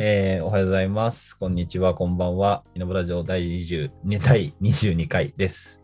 [0.00, 1.36] えーおはようございます。
[1.36, 2.62] こんにちは、こんばんは。
[2.72, 3.90] イノブラジオ第20
[4.24, 5.80] 第22回です、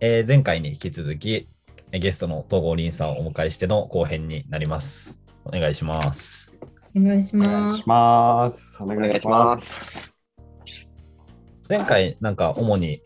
[0.00, 1.46] えー前回に引き続き、
[1.92, 5.20] えーゲストの東郷凛さんをお迎えしての後編になります。
[5.44, 6.50] お願いします。
[6.96, 7.86] お願いしお願ますいし。
[7.86, 8.82] ます。
[8.82, 9.54] おお願いしま。
[9.58, 10.16] す。
[11.68, 13.02] 前回、なんか主に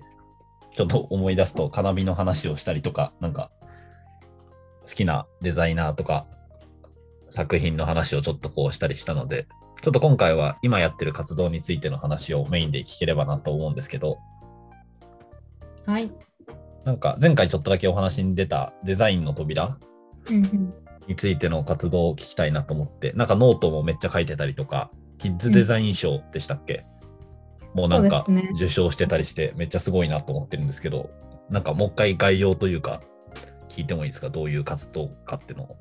[0.76, 3.50] ちょっと思い出すと、カナビの話をしたりとか、なんか
[4.82, 6.26] 好きなデザイナーとか
[7.30, 9.48] 作品の話をちょっとこうしたりしたので、
[9.84, 14.16] ちょっと今回は今やってる活動についての話をメインで聞ければなと思うんですけど、
[15.84, 16.10] はい。
[16.86, 19.76] なんか前回ちょっとだけお話に出たデザインの扉
[21.06, 26.82] についての活動を聞きたいなと思って、なんかノートもめっちゃ書いてたりとか、キッズデザイン賞でしたっけ、
[27.74, 28.52] もうなんかそうですね。
[28.56, 31.10] 受賞してたりして、めっちゃすごいなと思ってるんですけど、
[31.50, 33.02] なんかもう一回概要というか、
[33.68, 35.76] 聞いてもいいですか、どういう活動かっていうのを。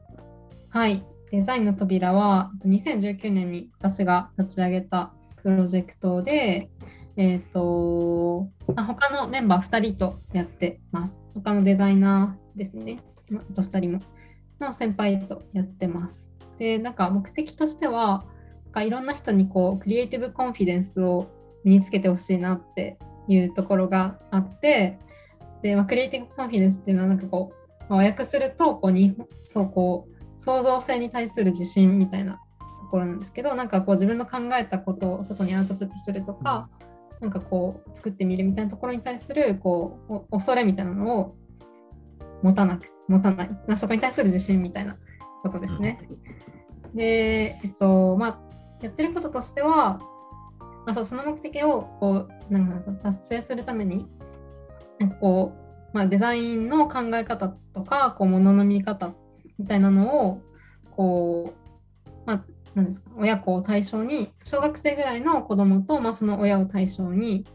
[0.71, 1.01] はい。
[1.33, 6.69] デザインの扉は2019年に私が立ち上げたプロジェクトで、
[7.17, 11.17] えっ、と、他のメンバー2人とやってます。
[11.33, 12.99] 他のデザイナーですね。
[13.33, 13.99] あと2人も
[14.59, 16.29] の先輩とやってます。
[16.59, 18.23] で、なんか目的としては、
[18.65, 21.31] なんかいろんな人にこうクリエイティブコンフィデンスを
[21.63, 24.99] 身につけてほしいなっていうところがあって、
[25.63, 29.15] で、まあ、クリエイティブコンフィデンスっていうのはなんかこう、ま、和訳するとこうに
[29.47, 30.12] そうこう
[30.43, 36.69] 創造性に対する自信みたいなところなんですけどなんかこう自分の考えたことを外にアウトプットするとか
[37.21, 41.35] なんかこう作ってみるみたいなところに対するこうお恐れみたいなのを
[42.41, 44.97] 持たなく持たない、まあ、そこに対する自信みたいな
[45.41, 45.97] ことですね。
[46.93, 48.39] で、えっとまあ、
[48.81, 49.99] やってることとしては、
[50.85, 54.07] まあ、そうその目的をこうなんか達成するために
[54.99, 55.53] なんかこ
[55.93, 59.13] う、まあ、デザインの考え方とかこう物の見方
[59.63, 60.41] みたいなのを
[60.91, 61.53] こ
[62.05, 67.45] う、まあ、なんですか親子を対象に小学生ぐらいの子供と、まあ、その親を対象に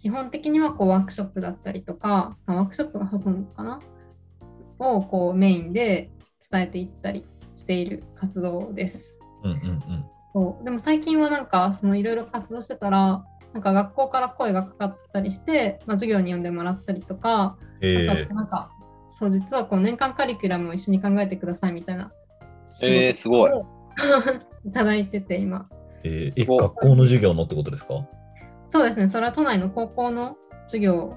[0.00, 3.80] 基本的にはこうワークショップだったりとか、まあワークショップがほとんどかな？
[4.78, 6.12] をこうメインで
[6.52, 7.24] 伝えていったり
[7.56, 9.16] している活動です。
[9.42, 10.04] うんうんうん。
[10.32, 18.70] そうでも最近はなんかそのいろいろ活動してたらなんか学校から声がかかったりして、まあ、授業に呼んでもらったりとか、えあとなんか
[19.18, 22.12] そう実はこう年間カリキュラムを一緒に考えてくださいみたいな
[22.82, 24.34] えーすごい仕事を
[24.66, 24.72] い。
[24.72, 25.68] ただいてて今。
[26.04, 28.04] ーえーえ、お学校の授業のってことですか？
[28.68, 29.08] そうですね。
[29.08, 30.36] それは都内の高校の
[30.66, 31.16] 授業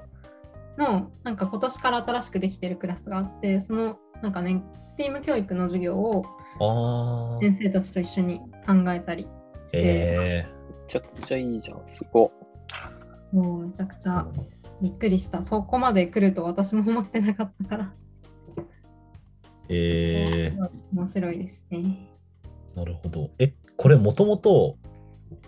[0.77, 4.63] のなんか今年から新しくできてるクラスがあってそのなんかね
[4.97, 6.23] STEAM 教育の授業を。
[7.41, 9.23] 先生たちと一緒に考えたり
[9.67, 11.81] して、えめちゃくちゃいいじゃん。
[11.85, 12.31] すごっ。
[13.31, 14.25] もうめちゃくちゃ
[14.81, 18.63] びっくりしたそこまで来ると私も思ってなかったからー、
[19.69, 22.09] えー、面白いですね。
[22.75, 23.29] なるほど。
[23.39, 24.77] え、これもともと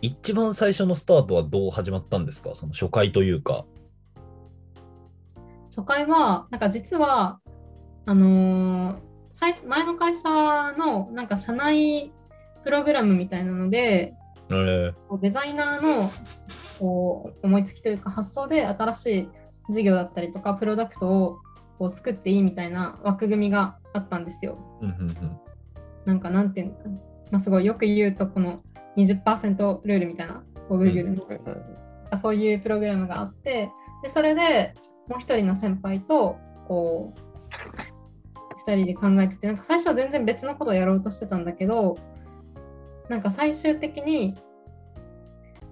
[0.02, 2.52] 一番最初のスタートはどう始まったんですか？
[2.56, 3.66] その初回というか。
[5.76, 7.40] 初回はなんか実は
[8.06, 9.00] あのー
[9.36, 10.30] 最前の会社
[10.78, 12.12] のなんか社内
[12.64, 14.14] プログラムみたいなので
[14.58, 16.12] えー、デザイナーの
[16.80, 19.30] こう思いつきというか発想で新しい
[19.70, 21.40] 事業だったりとかプロダクトを
[21.80, 24.58] こう作っていいみたいな枠組みがあったんですよ。
[24.82, 25.40] うんうんうん。
[26.06, 28.62] なんかなんていうのかな、まあ、すごいよく言うとこの
[28.98, 31.16] 20%ルールみたいなこう Google
[32.12, 33.72] の、そういうプログラムがあって
[34.04, 34.74] でそれで
[35.08, 36.38] もう一人の先輩と
[36.68, 41.98] こう2人で考えててなんか最初は全然別のことをやろうとしてたんだけど
[43.10, 44.36] なんか最終的に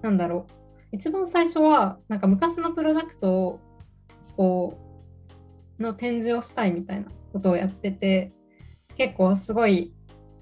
[0.01, 0.61] なんだろう。
[0.91, 3.59] 一番最初はなんか昔のプロダクトを
[4.35, 4.77] こ
[5.79, 8.29] うの展示をしたいみたいなことをやってて
[8.97, 9.93] 結構すごい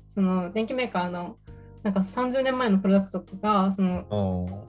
[0.10, 1.38] その電機メーカーの
[1.84, 4.66] なんか30年前のプロダクトとかその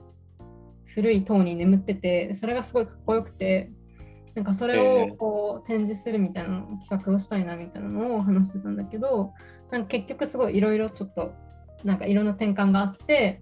[0.85, 3.71] 古い塔に眠っててそれがすごいかっこよくて
[4.35, 9.33] なんかそれをこう展示するみたいな企画をしたいなみたいなのを話してたんだけど
[9.71, 11.33] なんか結局すごいいろいろちょっと
[11.83, 13.41] なんかいろんな転換があって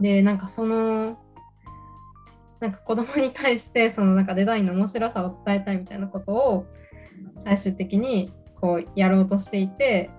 [0.00, 1.18] でなんかその
[2.60, 6.66] なんか子供に対してそのなんかデザインの面白さを伝えたいみたいなことを
[7.40, 10.10] 最終的にこうやろうとしていて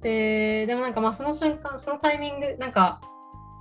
[0.00, 3.00] ででもなんかまあその瞬間そのタイミングなんか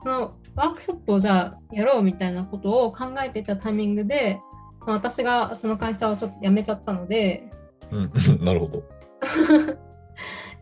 [0.04, 4.40] そのワークショップをじゃあやろうみたいなことを考えていたタイミングで、
[4.86, 7.50] まあ私がその会社をちょっと辞めちゃったので
[7.92, 8.12] うん、
[8.44, 8.84] なるほど。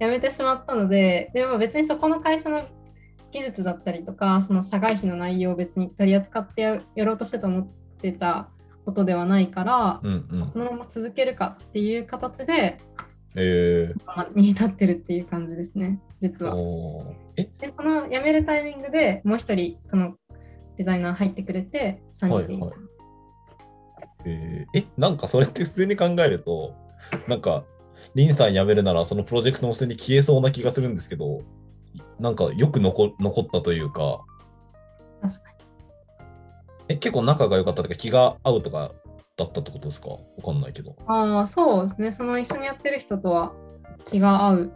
[0.01, 2.67] 辞めてしまったのででも別にそこの会社の
[3.31, 7.67] 技術だったりとかその社外費の内容を別に取り扱ってややろうとしてと思っ
[8.01, 8.49] てた
[8.83, 10.49] ことではないから、うんうん。
[10.49, 12.77] そのまま続けるかっていう形で、
[13.35, 16.01] えー、まあに至ってるっていう感じですね。
[16.19, 16.55] 実は。
[17.35, 20.15] で、その辞めるタイミングでもう一人、その
[20.77, 22.65] デザイナー入ってくれて、3人でいた。
[22.65, 22.75] はい
[24.23, 26.75] えーえ、なんかそれって普通に考えると、
[27.27, 27.63] なんか、
[28.15, 31.41] リンさん辞めるなら、そのプロジェクトも普通に消えそうな気がするんですけど、
[32.19, 34.21] なんかよく残残ったというか、
[35.21, 35.55] 確かに。
[36.89, 38.91] え結構仲が良かったとか、気が合うとか
[39.37, 40.09] だったってことですか？
[40.09, 40.95] わかんないけど。
[41.07, 42.11] ああ、そうですね。
[42.11, 43.53] その一緒にやってる人とは
[44.09, 44.71] 気が合う。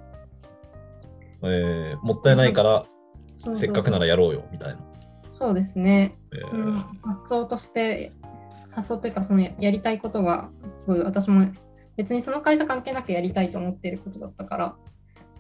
[1.44, 2.86] えーもったいないから、
[3.36, 4.80] せっかくならやろうよ、みたいな。
[5.32, 6.16] そうですね。
[6.34, 6.74] えーうん、
[7.04, 8.14] 発想として、
[8.72, 11.48] 発想というか、そのやりたいことが、すごい私も
[11.97, 14.75] 別にその会社関係なくやりたいと思っていることだったから、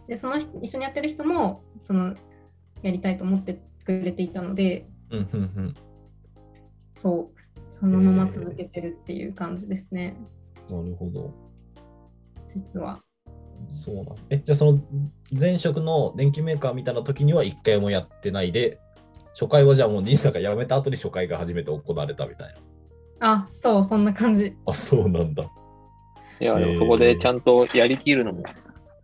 [0.07, 2.13] でその人一緒にやってる人もその
[2.81, 5.75] やりたいと思ってくれていたので、うんうんうん
[6.91, 10.17] そう、そのまま続けてるっていう感じですね、
[10.69, 11.33] なるほど。
[12.47, 12.99] 実は。
[13.71, 14.79] そうなんえ、じゃあその
[15.37, 18.79] 前職の電機メーカーみたいな時には一回もやってないで、
[19.33, 22.53] 初回はじゃあもう兄さんが辞めた後に初回が初めて行われたみたい
[23.19, 23.31] な。
[23.33, 24.55] あ、そう、そんな感じ。
[24.65, 25.43] あ、そうなんだ。
[26.39, 28.43] いや、でもそこでちゃんとやりきるのも。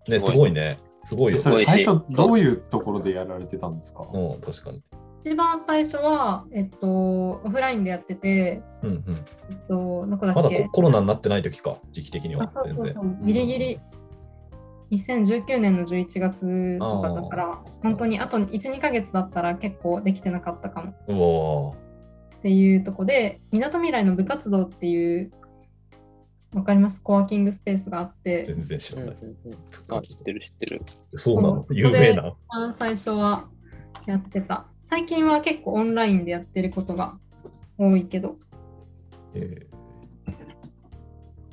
[0.07, 0.51] ね、すごい。
[0.51, 0.77] ね。
[1.03, 1.39] すごいよ。
[1.39, 1.59] そね。
[1.59, 4.05] れ最初どういうところでやられてたんですか？
[4.13, 4.83] うん、確かに。
[5.23, 9.03] 一番最初は、えっと、オフラインでやってて、うんうん。
[9.49, 12.45] えっと、どこだまだっけココロナになってない時か、時期的には。
[12.45, 12.47] あ。
[12.49, 13.79] そうそうそう、ギリギリ。
[14.91, 21.71] 2019年の11月とかだから、本当にあと1、2ヶ月だったら結構できてなかったかも。
[21.71, 21.81] うわ
[22.37, 25.31] っていうとこで、みなとみらいの部活動っていう、
[26.53, 27.01] わかります？
[27.01, 29.17] コワーキングスペースがあっーて、全然知うんらない。
[29.21, 30.81] うんうんあ、知ってる知ってる。
[31.15, 31.65] そうなの？
[31.69, 32.33] 有名な？
[32.49, 33.47] あ最初は
[34.05, 34.67] やってた。
[34.81, 37.17] 最近は結構オンラインでやってることが
[37.77, 38.37] 多いけど、
[39.33, 39.81] えー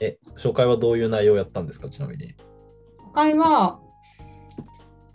[0.01, 2.35] え、紹介はどういう内容やったんですか、ちなみに。
[3.13, 3.81] 他は、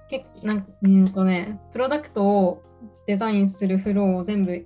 [0.09, 2.61] 結なんうんとね、プロダクトを
[3.07, 4.65] デザインするフローを全部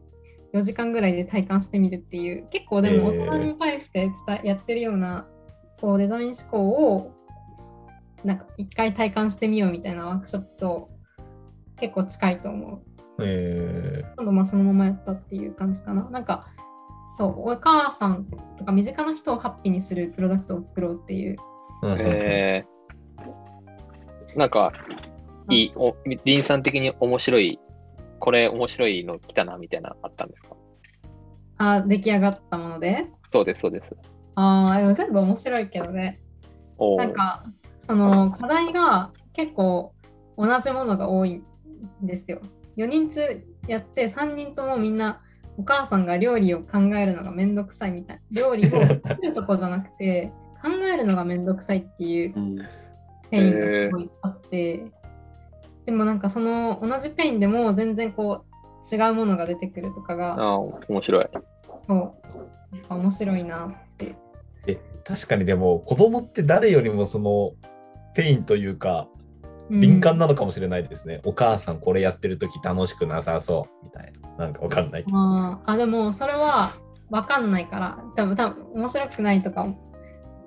[0.57, 5.27] 4時間ぐらいで体感してみるっていう、結構でも大人に対して伝えやってるような
[5.79, 7.13] こうデザイン思考を
[8.23, 10.89] なんか一回体感してみようみたいなワークショップと
[11.79, 12.81] 結構近いと思う。
[13.19, 16.09] え今度まあそのままやったっていう感じかな。
[16.09, 16.47] なんか
[17.17, 18.25] そう、お母さん
[18.59, 21.37] とか身近な人をハッピーにするプロダクトを作ろうっていう。
[21.99, 24.71] えー、なんか、
[25.49, 27.59] いい、おリンさん的に面白い、
[28.19, 30.55] これ面白いの来たなみたいなのあったんですか？
[31.59, 33.07] あ出来上がったもので？
[33.27, 33.95] そうです、そうです。
[34.35, 36.19] ああ、でも全部面白いけどね。
[36.97, 37.43] なんか、
[37.85, 39.93] その課題が結構
[40.37, 41.43] 同じものが多いん
[42.03, 42.39] ですよ。
[42.77, 43.21] 4人中
[43.67, 45.21] やって3人ともみんな
[45.57, 48.21] お母さんが料理を考えるのがめんどくさいみたい。
[48.31, 50.31] 料理を作るとこじゃなくて
[50.61, 52.57] 考えるのがめんどくさいっていううん
[53.31, 54.85] ペインがすごいあって、
[55.87, 61.27] でもなんかその同じペインでも全然こう違うものが出てくるとかが、あー面白い。
[61.87, 61.97] そう、
[62.75, 64.15] やっぱ面白いなって。
[64.67, 67.53] え確かにでも子供って誰よりもその
[68.13, 69.07] ペインというか
[69.69, 69.79] うん。
[69.79, 73.85] 敏感なのかもしれないですね、お母さんこれやってる時楽しくなさそう。
[73.85, 74.45] みたいな。
[74.45, 75.17] なんかわかんないけど。
[75.17, 75.71] あー。
[75.71, 76.73] あでもそれは
[77.09, 78.03] 分かんないから。
[78.17, 79.65] 多分多分面白くないとか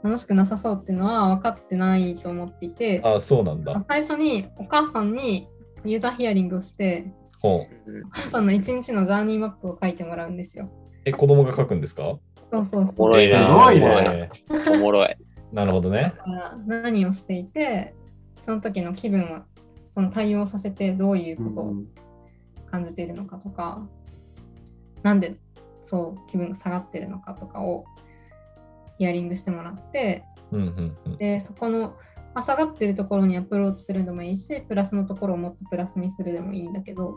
[0.03, 5.49] 楽しくなさそうっていうのは分かってないと思っていてあそうなんだ最初にお母さんに
[5.85, 7.67] ユーザーヒアリングをしてお
[8.11, 10.69] 母さんの一日のジャーニーマップを書いてもらうんですよ。
[11.07, 12.19] え子供が書くんですか？
[12.53, 12.97] そうそうおそう。
[12.99, 13.49] もろいな。
[13.55, 14.29] おもろいな。
[14.73, 15.17] おもろい。
[15.53, 17.95] なるほどねだから何をしていて
[18.45, 19.47] その時の気分は
[19.89, 21.75] その対応させてどういうことを
[22.71, 23.85] 感じているのかとか、
[25.03, 25.41] なんで
[25.83, 27.85] そう気分が下がってるのかとかを
[29.01, 31.17] ヒアリングしてもらってうんうんうん。
[31.17, 31.97] でそこの、
[32.35, 37.17] まあ、下がってるところにアプローチするでもいいしプラスのところをもっとプラスにするでもいいんだけど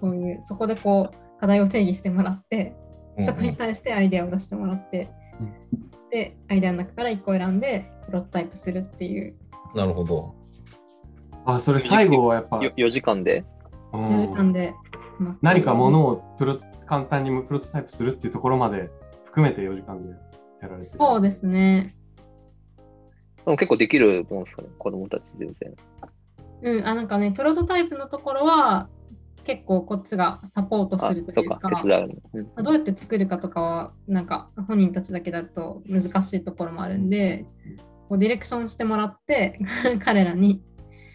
[0.00, 2.74] そういうそこでこう課題を定義してもらって
[3.26, 5.10] そこに対してアイデアを出してもらって、
[6.10, 9.34] でアイデアの中から1個選んでプロトタイプするっていう。
[9.74, 10.34] なるほど。
[11.46, 13.44] あ、それ最後はやっぱ、よ4時間で？
[13.94, 14.16] うん。
[14.16, 14.85] 4時間で、まあ
[15.42, 18.90] 何かものをプロ簡単にプロトタイプするっていうところまで
[19.24, 20.10] 含めて4時間で
[20.60, 20.98] やられてる。
[20.98, 21.94] そうですね
[23.44, 25.74] でも結構できるもんですかね、子供たち全然。
[26.62, 28.88] うんあなんかねプロトタイプのところは
[29.44, 32.14] 結構こっちがサポートあするとそいううかか、手伝うの。
[32.34, 37.46] うんまあどうやって作るかとかはなんか本人たちだけだと難しいところもあるんで
[38.08, 39.60] こうディレクションしてもらって
[40.04, 40.62] 彼らに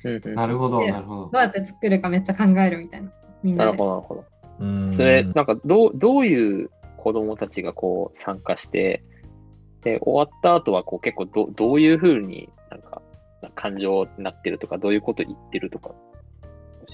[0.03, 0.35] うんうん。
[0.35, 1.29] なるほど、でなるほど。
[1.31, 1.41] どう。
[1.41, 3.09] やって作るかめっちゃ考えるみたいな。
[3.43, 3.71] みんなで。
[3.71, 4.25] なるほど、なるほど。
[4.59, 9.03] うーんそれ、なんかどう、どういう子供たちがこう参加して、
[9.81, 13.01] で、終わった後はこう結構どどういうふうになんか、
[13.41, 15.95] な感情になってるとか、どういうこと言ってるとか、教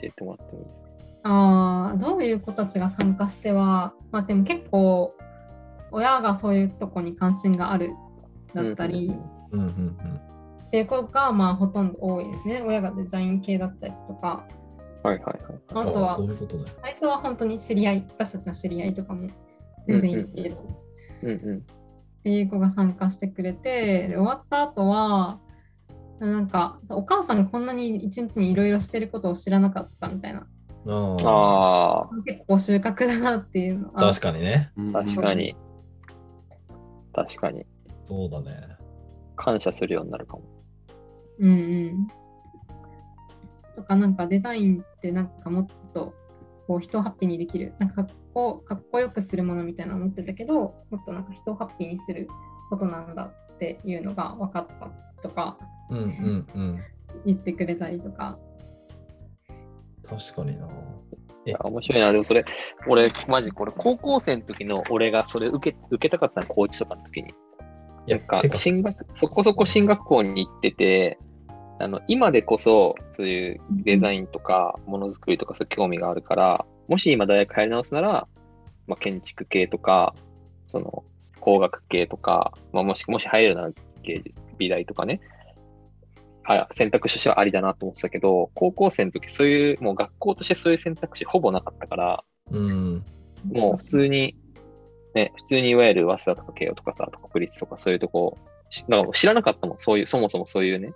[0.03, 0.81] えてもらってもいいですか？
[1.23, 5.13] あーどういう子たちが参加しては、まあ、でも結構
[5.91, 7.89] 親がそういうとこに関心がある
[8.53, 9.11] だったり、
[9.51, 9.97] うんうんうん
[10.67, 14.45] っていう子がまあほとんど多いですね親がデザイン系だったりとか
[15.03, 15.61] はいはいはい。
[15.71, 15.77] うん。
[15.77, 16.65] あとはそういうことね。
[16.81, 19.27] 最初は本当に知り合い私たちの知り合いとかも
[19.87, 20.77] 全然いるけど、
[21.23, 21.57] うんうん。
[21.57, 21.61] っ
[22.23, 25.39] ていう子が参加してくれてで終わった後は
[26.19, 30.47] なんかお母さんがこんなに一日にいろいろしてることを知らなかったみたいな
[30.89, 34.05] ああ結構収穫だなっていうのあ。
[34.05, 34.71] は確かにね。
[34.91, 35.55] 確かに。
[37.13, 37.65] 確かに。
[38.03, 38.77] そうだね。
[39.35, 40.43] 感謝するようになるかも。
[41.39, 42.07] うんうん。
[43.75, 46.13] とかなんかデザインってなんかもっと
[46.67, 52.27] こう人をハッピーにできるなんかかっこかっこよくするものみたいなの思ってたけどもっとなんか人をハッピーにする
[52.69, 54.89] ことなんだっていうのが分かった
[55.21, 55.57] とか
[55.89, 56.83] うんうんうん。
[57.25, 58.37] 言ってくれたりとか。
[60.03, 60.67] 確かにな。
[61.45, 62.11] いや、面白いな。
[62.11, 62.43] でもそれ、
[62.87, 67.33] 俺、マジこれ、高校生の時の俺がそれ受け受けたかったの、高知とかの時に。
[68.07, 71.19] なんか、進学、そこそこ進学校に行ってて、
[71.79, 78.27] あの、今でこそ、そういうデザインとか、ものづくりとか、そういう興味があるから、もし今大学入り直すなら、
[78.87, 80.15] まあ、建築系とか、
[80.67, 81.03] その、
[81.39, 83.71] 工学系とか、まあ、もし、もし入れるなら
[84.03, 85.21] 芸術、美大とかね、
[86.43, 93.03] はい、選択肢としてはありだなと思ってたけど、高校生の時、そういう、もう学校としてそういう選択肢ほぼなかったから、うん。
[93.51, 94.35] もう普通に、
[95.13, 98.37] ね、普通にいわゆる早稲田とか慶応とかさ、とか国立とかそういうとこ、
[98.69, 100.93] しなんか知らなかったもん、そういう、そもそもそういうね、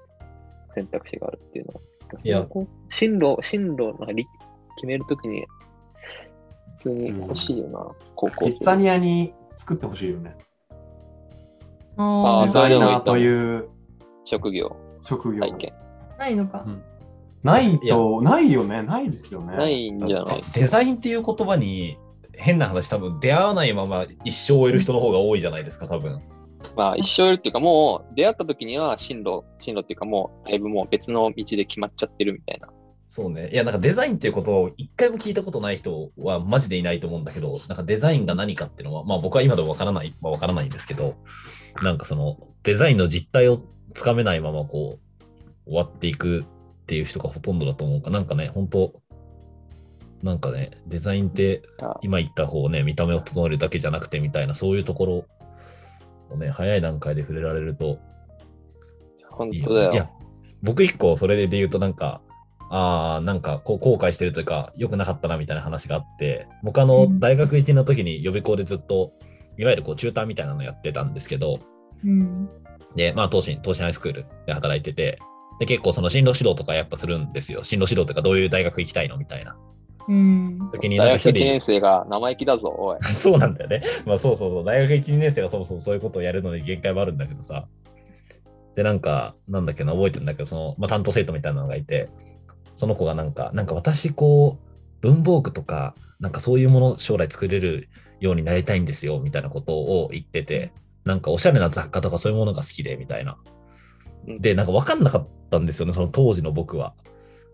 [0.75, 1.79] 選択肢があるっていうのは。
[2.23, 2.45] いや
[2.89, 4.25] 進路、進路なんかり
[4.75, 5.45] 決めるときに、
[6.79, 7.79] 普通に欲しいよな、
[8.15, 8.51] 高校生。
[8.51, 10.35] キッザニアに作ってほしいよね。
[11.97, 13.69] ああそれでもいいザイナーという
[14.25, 15.39] 職業、職業。
[16.17, 16.65] ないのか。
[17.43, 18.81] ないと、ないよね。
[18.83, 19.55] ないですよね。
[19.55, 20.43] ないんじゃない？
[20.53, 21.97] デザインっていう言葉に
[22.33, 26.21] 変な話多分出会わないまま一生終える人の方が多いじゃないですか多分
[26.75, 32.69] まあ一生いるっていうか、もう出会った時には進路、進路っていうかもうだいぶもう別の道で決まっちゃってるみたいな。
[33.11, 33.49] そうね。
[33.51, 41.17] いやなんかデザインっていうことを一回も聞いたことない人はマジでいないと思うんだけどなんかデザインが何かっていうのはまあ僕は今でもわからないまあわからないんですけど
[41.83, 43.61] なんかそのデザインの実態を
[43.93, 44.97] つかめないままこ
[45.65, 46.45] う終わっていくっ
[46.85, 48.11] ていう人がほとんどだと思うか。
[48.11, 48.93] なんかね本当
[50.23, 55.25] なんかねデザインってあ今言った方ね見た目を整えるだけじゃなくてみたいなそういうところ
[56.31, 57.97] をね早い段階で触れられるといい
[59.29, 59.93] 本当だよ。
[59.93, 60.09] いや、
[60.61, 62.21] 僕一個それで言うとなんか、
[62.69, 69.11] ああ、なんかこう後悔してるというか、良くなかったなみたいな話があって、僕あの、うん大学1年の時に予備校でずっと、
[69.57, 71.59] いわゆるこうチューターみたいなのやってたんですけど、
[72.03, 72.49] うん。
[72.95, 75.19] で、まあ、東進、東進ハイスクールで働いてて、
[75.59, 77.63] で、結構その進路指導とかやっぱするんですよ。
[77.63, 79.55] 進路指導とか、どういう大学行きたいのみたいな。
[80.07, 80.69] うん。
[80.71, 82.99] 時に、大学1か一人年、生が生意気だぞ、おい。
[83.13, 83.81] そうなんだよね。
[84.05, 84.63] まあそうそうそう。
[84.63, 87.67] 大学1、2年生がそもそもそういうことをやるのに限界もあるんだけどさ。
[88.75, 92.09] で、なんか、なんだっけな、覚えてるんだけど、その、まあ、担当生徒みたいなのがいて、
[92.75, 97.89] その子がなんか、なんか私、こう、文房具とか、なんかそういうもの将来作れる
[98.19, 100.71] ようになりたいんですよ、みたいなことを言ってて、
[101.03, 103.37] なんかおしゃれな雑貨とかそういうものが好きで、みたいな。
[104.39, 106.93] で、なんか分かんなかったんですよね、その当時の僕は。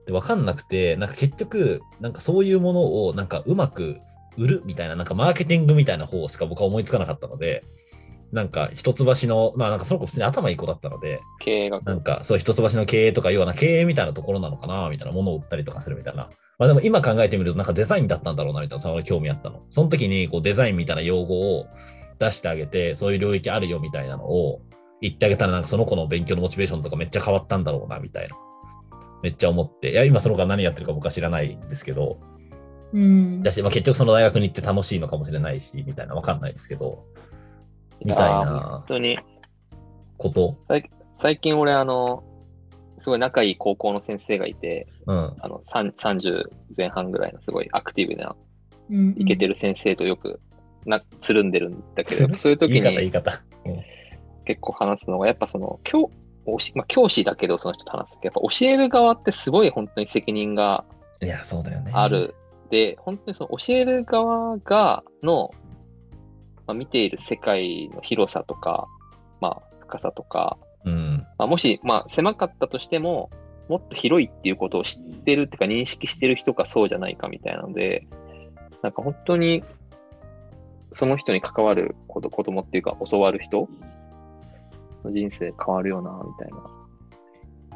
[0.08, 3.98] で、分かんなくて、なんか結局、なんかそういうものを、なんかうまく
[4.38, 7.64] 売るみたいな、なんかマーケティングみたいな方しか僕は思いつかなかったので、
[8.32, 11.84] なんか一橋の、まあなんかその子普通に頭いい子だったので、経営学。
[11.84, 16.30] なんかそう一橋の経営とか、要はな経営みたいなところなのかな、みたいなものを売ったりとかするみたいな。
[16.58, 19.64] まあでも今考えてみると、なんかデザインだったんだろうな、みたいな、その興味あったの。
[19.70, 21.68] その時にこうデザインみたいな用語を
[22.20, 24.62] 出してあげて、そういう領域あるよみたいなのを
[25.02, 28.36] 言ってあげたら、なんかその子の勉強のモチベーションとかめっちゃ変わったんだろうな、みたいな。
[29.24, 29.92] めっちゃ思って。
[29.92, 32.20] いや、今その子が何やってるか僕は知らないんですけど、
[32.94, 37.06] うんだし、まあ、結局その大学に行って楽しいのかもしれないし、みたいな、わかんないですけど、
[38.04, 39.20] みたいな本当に、
[40.18, 40.58] こと。
[41.20, 42.24] 最近俺、あの、
[43.00, 45.36] すごい仲いい高校の先生がいて、うん。
[45.40, 46.46] あの、さん30
[46.78, 48.36] 前半ぐらいのすごいアクティブな、
[48.90, 49.16] うん。
[49.18, 50.40] イケてる先生とよく
[50.86, 53.44] な、つるんでるんだけど、 そういう時言い方、言いに方。
[54.46, 56.12] 結構話すのが、やっぱその、教、おし
[56.76, 60.86] まあ、教師だけど、その人と話すとき、やっぱ教える側ってすごい本当に責任が
[61.22, 61.92] いや、そうだよね。
[61.94, 62.08] あ。
[62.08, 62.36] る。
[62.70, 65.52] で、本当にその教える側が、の、
[66.68, 68.88] まあ、見ている世界の広さとか、
[69.40, 71.26] まあ、深さとか、うん。
[71.38, 73.30] まあ、もし、まあ、狭かったとしても、
[73.70, 78.08] もっと広いっていうことを知ってるっていうか、認識してる人かそうじゃないかみたいなので、
[78.82, 79.64] なんか本当に、
[80.92, 83.68] その人に関わる子供っていうか、教わる人の
[85.06, 86.64] 人生変わるよな、みたいな。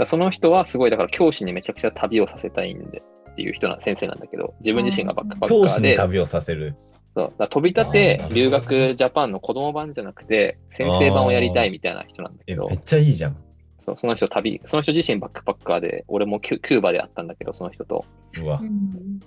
[0.02, 3.02] らその人はすごい、だから教師にめちゃくちゃ旅をさせたいんで
[3.32, 6.76] っていう人な先生なんだけど、自分自身がバックパッカ教ーで、師に旅をさせる。
[7.14, 13.38] そうだから飛び立て留学ジャパンの子供版じゃなくて、先生版をやりたいみたいな人なんだけどえめっ、ちゃいいじゃん。
[13.80, 18.06] そうその人旅、その人自身バックパッカーで、俺もキュキューバでやったんだけど、その人と。
[18.40, 18.66] うわう。
[18.66, 19.20] ん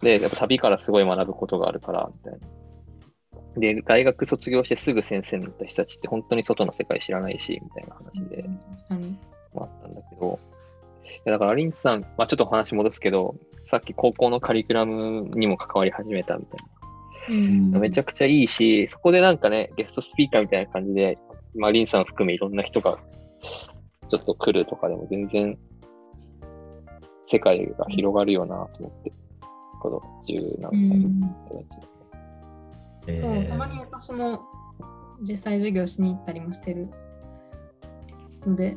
[0.00, 2.48] で、やっぱ旅からすごい学ぶことがあるから、みたいな。
[3.56, 8.44] で、大学卒業してすぐ先生になった人たちって本当に外の世界知らないし、みたいな話で
[9.54, 10.38] あったんだけど、
[11.04, 17.70] いやだから、リンスさん、まあ、ちょっと話戻すけど、さっき高校のカリキュラムにも関わり始めたみたいうん。
[17.70, 17.78] な。
[17.78, 21.18] めちゃくちゃいいし、そこでなんかね、ゲストスピーカーみたいな感じで、
[21.54, 22.98] まあ、リンさん含めいろんな人が
[24.08, 25.58] ちょっと来るとかでも全然
[27.28, 29.12] 世界が広がるよなと思って、
[29.80, 31.91] この十何歳の人
[33.06, 34.40] えそう、ーたまに私も
[35.20, 36.88] 実際授業しに行ったりもしてる
[38.46, 38.76] ので、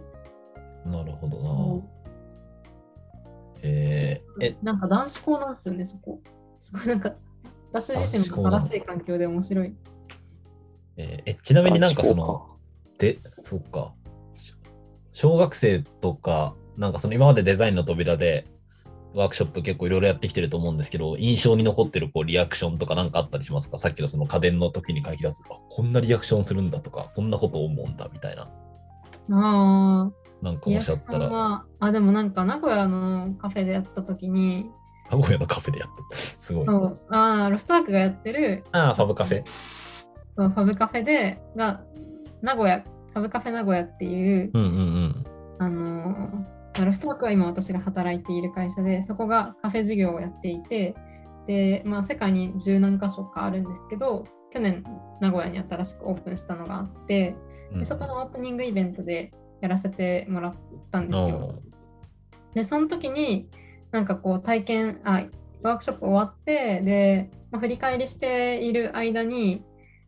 [0.86, 1.96] なるほどな。
[3.64, 6.22] えー、え、なんか男子校なんですよね、そこ。
[6.64, 7.14] すごいなんか、
[7.74, 9.74] 私自身も新しい環境で面白い。
[10.98, 12.58] えーえちなみになんかその、
[13.00, 13.94] で、そっか。
[15.12, 18.46] 小学生とか、なんかその今までデザインの扉で
[19.16, 23.78] ワークショップ結構いろいろやってきてると思うんですけど、印象に残ってるこうリアクションとかなんかあったりしますか？
[23.78, 28.44] さっきのその家電の時に書き出す、あこんなリアクションするんだとか、こんなこと思うんだみたいな。
[28.44, 28.48] あ
[29.32, 30.12] あ、
[30.44, 34.70] なんかリアクションもしあったら、は、あ、でもなんか名古屋のカフェでやった時に、
[35.10, 36.16] 名古屋のカフェでやった。
[36.16, 36.66] すごい。
[36.66, 39.44] そうあーロフトワークがやってるああ、ファブカフェ。
[40.38, 41.82] そうファブカフェで、が、
[42.42, 42.80] 名古屋、
[43.14, 45.24] ファブカフェ名古屋っていう、うんうんうん。
[45.58, 46.44] あの
[46.84, 50.96] ロフトワークは今私が働いている会社で、そこがカフェ事業をやっていて、
[51.48, 54.84] で、まあ、世界に十何箇所かあるんですけど、去年
[55.22, 57.36] 名古屋に新しくオープンしたのがあって、
[57.72, 60.54] うんでそこのオープニングイベントでやらせてもらっ
[60.92, 61.62] たんですよ。
[62.54, 63.50] で、その時に、
[63.92, 65.26] なんかこう体験、あ、
[65.64, 69.64] ワークショップ終わって、で、まあ、振り返りしている間に、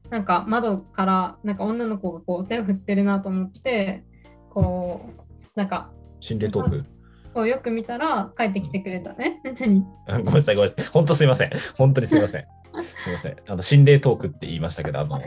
[0.10, 4.06] なんか窓からなんか女の子がこう手を振ってるなと思って、
[4.49, 5.19] こう、
[5.56, 6.82] なんか心霊トーク。
[7.27, 9.41] そうよく見たら帰ってきてくれたね。
[10.08, 10.86] ごめんなさい、ごめんなさい。
[10.91, 11.51] 本当すいません。
[11.77, 12.45] 本当にすいません。
[12.82, 13.36] すいません。
[13.47, 15.23] あの、心霊トークって言いましたけど、あの、 はい。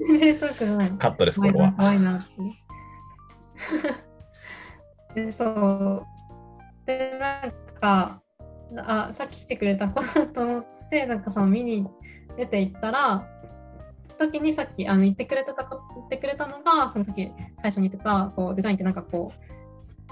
[0.00, 0.90] 心霊トークじゃない。
[0.90, 1.88] カットです、こ怖いな、こは。
[1.88, 2.26] 怖いなっ
[5.14, 5.14] て。
[5.26, 6.06] で、そう。
[6.86, 8.22] で、なんか、
[8.76, 11.86] あ、さっき来てくれた子だと思って、なんかその見に
[12.36, 13.28] 出て行ったら、
[14.18, 19.51] 時にさっきあの言ってくれてたこ言ってくれたのが、そのさっき最初に言ってたこうデザインってなんかこう、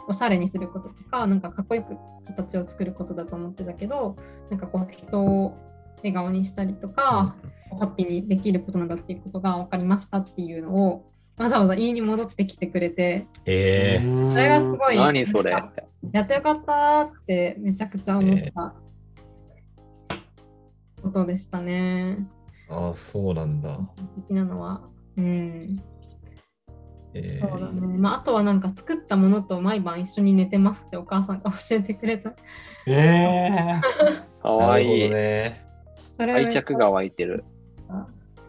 [0.09, 4.17] おしゃれにすることとか、なんかかっこよく形を作ることだと思ってたけど、
[4.51, 5.57] なんかこう人を
[5.99, 7.37] 笑顔にしたりとか、
[7.79, 18.75] ハッピーにできることなんだっていうことが分かりましたっていうのをわざわざ言いに戻ってきてくれてえー、それがすごい何それやってよかったってめちゃくちゃ思った
[21.03, 22.17] ことでしたね。
[22.69, 23.79] ああ、そうなんだ。
[24.29, 24.83] 的なのは。
[25.17, 25.77] うん、
[27.15, 27.99] えーそうだね。
[27.99, 32.35] まあ、あとはなんか作ったものと毎晩一緒に寝てますってお母さんが教えてくれた。
[32.87, 33.81] ええ
[34.43, 35.11] かわいい。
[35.11, 35.67] ね。
[36.17, 37.45] それ愛着が湧いてる。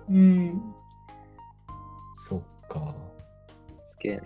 [0.09, 0.61] うん。
[2.15, 2.95] そっか。
[3.93, 4.23] すげえな。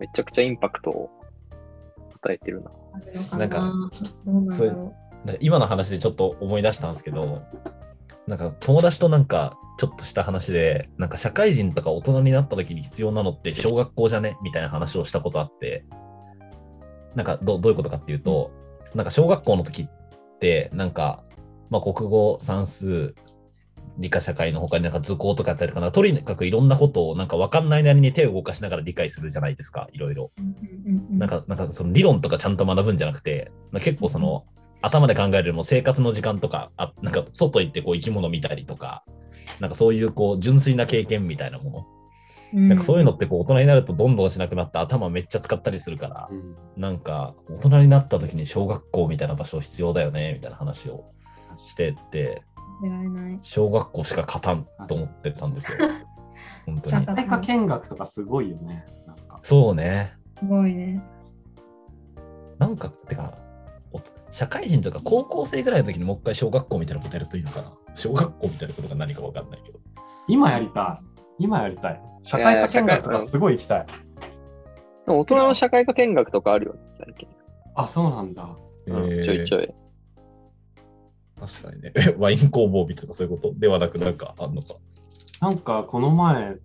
[0.00, 1.10] めちゃくちゃインパクトを
[2.16, 2.62] 与えてる
[3.30, 3.38] な。
[3.38, 3.72] なんか
[4.50, 5.26] そうろう。
[5.26, 7.42] なんか今の話でちょっと思い出したんですけど、
[8.26, 14.36] なんか友達となんかちょっとした話で、なんか社会人とか大人になった時に必要なのって小学校じゃね？
[14.42, 15.84] みたいな話をしたことあって、
[17.14, 18.50] なんかどどういうことかっていうと、
[18.94, 21.24] なんか小学校の時って、なんか、
[21.70, 23.14] まあ、国語、算数、
[23.98, 30.30] 理科社会の他になんか図工とかやったりとか、とにかくいろんなことをなんか分かんないなりに手を動かしながら理解するじゃないですか、いろいろ。
[31.10, 34.44] なんか、なんかその理論とかちゃんと学ぶんじゃなくて、まあ、結構その、
[34.84, 39.04] 頭で考えるよりも生活の時間とか、あなんか外行ってこう生き物見たりとか、
[39.60, 41.78] なんかそういうこう純粋な経験みたいなもの。
[41.78, 41.94] うん
[42.68, 46.28] なんかそういうのってこう大人になるとどんどんしなくなって頭めっちゃ使ったりするから、
[46.76, 51.04] なんか大人になった時に小学校みたいな場所必要だよねみたいな話を
[51.66, 52.42] してって、
[52.80, 53.38] 間違いない。
[53.42, 55.78] 小学校しか勝たんと思ってたんですよ。
[56.66, 57.06] 本当に。
[57.06, 58.84] 社会科見学とかすごいよね。
[59.06, 60.14] なんかそうね。
[60.38, 61.02] すごいね。
[62.58, 63.43] なんか、てか、お
[64.34, 67.70] 社会人とか高校生ぐらいの時にもう一回小学校みたいなことやるといいのかな？
[67.94, 69.78] 小学校みたいなことが何かわかんないけど。
[70.26, 71.22] 今やりたい。
[71.38, 72.02] 今やりたい。
[72.24, 73.86] 社会科見学とかすごい行きたい。
[75.06, 77.28] 大人の社会科見学とかあるよね、最近。
[77.76, 78.48] あ、そうなんだ。
[78.88, 79.72] うんちょいちょい。
[81.38, 81.92] 確かにね。
[81.94, 83.54] えワイン工房日とかそういうこと？
[83.56, 84.74] ではなくなんかあんのか？
[85.42, 86.56] なんかこの前、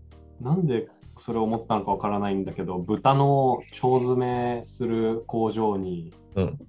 [0.41, 6.60] なんでそれを思ったのかわからないんだけど、豚の腸詰めする工場にうん。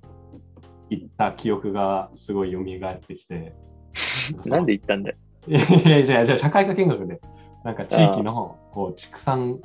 [0.90, 3.55] 行った記憶がすごい蘇ってきて。
[4.46, 5.16] なんで言ったんだよ。
[5.48, 7.20] いやいやじゃあ、じゃあ社会科見学で、
[7.64, 9.61] なんか地域のこう畜産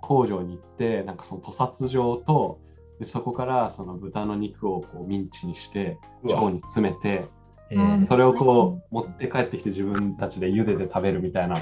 [0.00, 2.58] 工場に行って、なんかその屠殺場と、
[2.98, 7.26] でそこからその豚の肉をこうミンチにして、腸に詰めて、
[7.70, 7.76] え。
[7.76, 11.56] ーそれをこう持って帰ってきて自分たちで茹でて食べるみたいな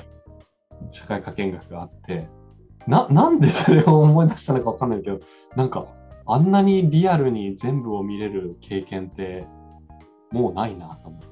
[0.93, 2.29] 社会科見学があって、
[2.87, 5.19] ななんでそれを思い出したのかわかんないけど、
[5.55, 5.87] なんか
[6.29, 9.47] あんなにリアルに全部を見れる経験って
[10.31, 11.27] もうないなと思って。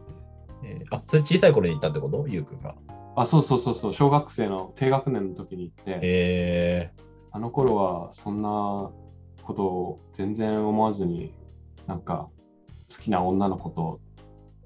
[0.64, 2.24] えーあ、それ小さい頃に行ったってこと？
[2.28, 2.74] ゆうくんが。
[3.14, 6.90] あ、そうそうそうそう、小学生の低学年の時に行って、え
[7.30, 8.90] あの頃はそんな
[9.42, 11.34] ことを全然思わずに、
[11.86, 12.28] なんか
[12.90, 14.00] 好きな女の子と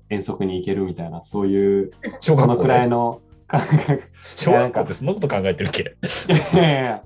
[0.09, 1.91] 遠足に行けるみたいな、そういう、
[2.21, 4.03] そのくらいでの感覚。
[4.37, 5.83] 小学校ってそんなこと考えてるっけ？
[5.83, 7.05] いやいやいや、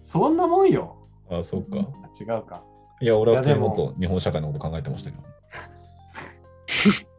[0.00, 1.01] そんなもんよ。
[1.38, 1.78] あ、そうか。
[2.20, 2.62] 違うか。
[3.00, 5.22] いや、俺は普通にももっと日本社会のこと考えてましたけど。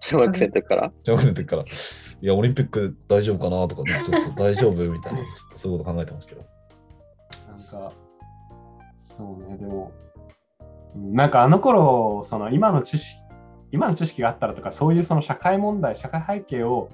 [0.00, 0.92] 小学生の時から？
[1.04, 1.66] 小学生の時から、い
[2.26, 6.42] や、オリンピック大丈夫かなとか、ね、ちょっと大丈夫みたいな、ずっとそういうこと考えてましたよ。
[7.48, 7.92] なんか、
[8.98, 10.08] そうね、でも、うん
[11.12, 13.20] なんかあの頃、その今の知識、
[13.72, 16.88] 今の知識があったらとか、そういうその社会問題、社会背景を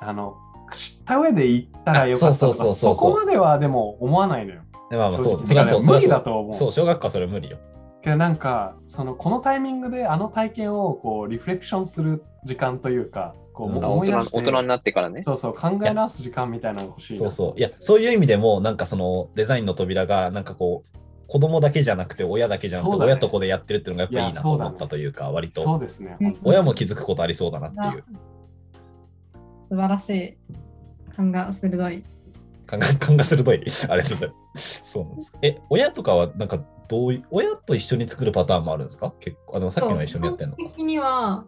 [0.00, 0.36] あの
[0.74, 4.60] 知った上で言ったらよかったとか、あそうそうそうそうそこまではでも思わないのよ。
[4.92, 6.52] でまあまあ、そう、それはそう、無理だと思う。
[6.52, 7.56] そう、小学校はそれは無理よ。
[8.02, 15.22] けどなんかそのこのタイミングであの体験をこうリフレクションする時間というか、こうう思い出して大人になってからね。
[15.22, 17.58] そうそう考え直す時間みたいなのが欲しいなそうそう。
[17.58, 26.18] いや、そういう意味でも、なんかそのデザインの扉が、なんかこう、子供だけじゃなくて、親だけじゃなくて、親と子でやってるっていうのがやっぱいいなと思ったというか、割と、そうですね。
[26.44, 28.04] 親も気づくことありそうだなっていう
[29.70, 30.36] 素晴らしい。
[31.16, 32.02] 勘が鋭い。
[32.66, 33.56] 感が感が鋭い。
[33.88, 34.41] ありがとうございます。
[34.84, 35.32] そうなんです。
[35.42, 39.12] え、親とかは、なんか、どういう、親と一緒に作るパターンもあるんですか？
[39.20, 40.72] 結構、あの、さっきのは一緒にやってんのか基本。
[40.72, 41.44] 的には、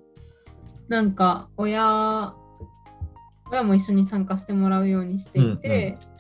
[0.89, 2.35] なんか親、
[3.51, 6.15] 親も一緒に参加してもらうようにしていて、うんうん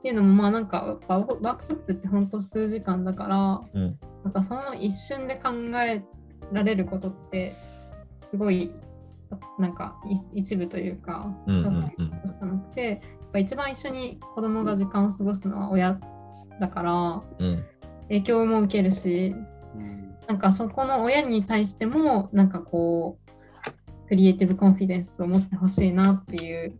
[0.00, 3.98] っていうのも、まあなんか、ワークショップって本当数時間だから、うん。
[4.24, 5.50] なんかその一瞬で考
[5.84, 6.02] え
[6.52, 7.54] られることって、
[8.18, 8.72] すごい、
[9.58, 10.00] なんか
[10.34, 12.98] い一部というか、うんうんうん些細なことしかなくて、やっ
[13.30, 16.00] ぱ一番一緒に子供が時間を過ごすのは親
[16.60, 17.64] だから、うん。
[18.08, 19.34] 影響も受けるし、
[19.74, 26.72] うんなんかそこの親に対してもなんかこうクリエイティブコンフィデンスを持ってほしいなっていう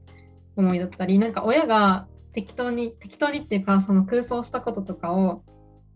[0.55, 5.43] 思いだったりなんか親が適当に適当にっていうかその空想したこととかを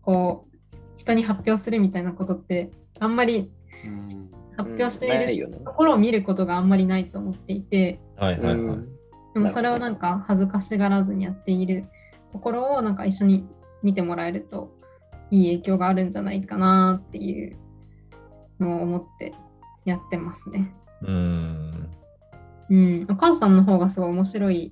[0.01, 3.49] こう人に発表するみたいなことってあんまり
[3.85, 5.51] うん発表していいる。
[5.51, 8.55] ところを見ることがあんまりないと思っていてはいはいはい。
[8.55, 8.89] うん
[9.33, 11.85] でもそれをなんか恥ずかしがらずにやっている
[12.31, 13.45] ところをなんか一緒に
[13.85, 14.71] 見てもらえると
[15.29, 17.57] いい影響があるんじゃないかなっていう
[18.59, 19.33] のを思って
[19.85, 20.75] やってますね。
[21.03, 21.89] うーん。
[22.67, 24.71] うん、お母さんの方がすごい面白い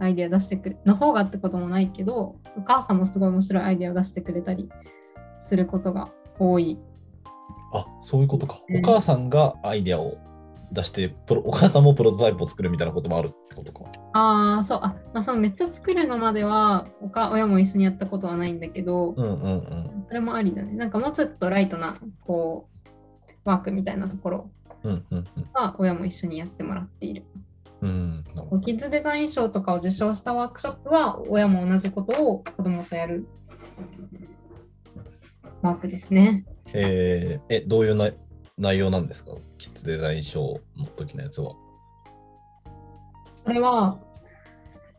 [0.00, 4.68] アイデア出してくれの方がってこともないけどお母さんもすごい面白いアイデアを出してくれたり
[5.40, 6.78] することが多い。
[7.72, 8.60] あ、そういうことか。
[8.68, 10.18] うんお母さんがアイデアを
[10.72, 13.84] 出して、プロお母さんもプロトタイプを作るみたいなこともあるってことか。
[14.12, 20.04] ああそうあ、まあ、そのめっちゃ作るのまではおか親も一緒にやったことはないんだけど、うんうんうん。
[20.08, 20.74] それもありだね。
[20.74, 24.50] なんかもうちょっとライトなこうワークみたいなところ
[24.84, 27.24] うんうんは親も一緒にやってもらっている。
[27.80, 28.24] うん。
[28.64, 33.28] キッズデザイン賞とかを受賞したワークショップは親も同じことを子供とやる
[35.62, 36.44] ワークですね。
[36.72, 38.10] えーえ、どういうな
[38.58, 39.32] 内容なんですか？
[39.58, 41.52] キッズデザイン賞の時のやつは。
[43.34, 43.98] それは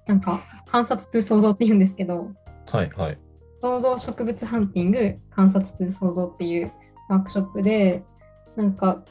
[0.08, 2.32] なんか観察と想像って言うんですけど
[2.72, 3.18] はいはい。
[3.58, 6.72] 創造植物ハンティング観察と創造っていう
[7.10, 8.04] ワークショップで
[8.56, 9.04] なんか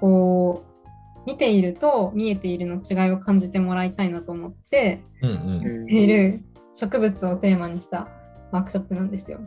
[0.00, 5.90] こう見ていると見えているの違いを感じてもらいたいなと思ってうんうん。
[5.90, 8.08] いる植物をテーマにした
[8.52, 9.40] ワークショップなんですよ。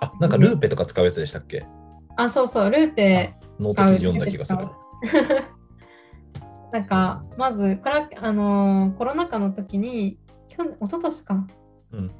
[0.00, 1.64] あ、なんかルーペとか使うやつでしたっけ？
[2.16, 4.68] あそうそうルーペノート記事読んだ気がする。
[6.72, 11.46] なんかまずこれはあのーコロナ禍の時に去年一昨年か、
[11.92, 12.06] うん。
[12.06, 12.12] 一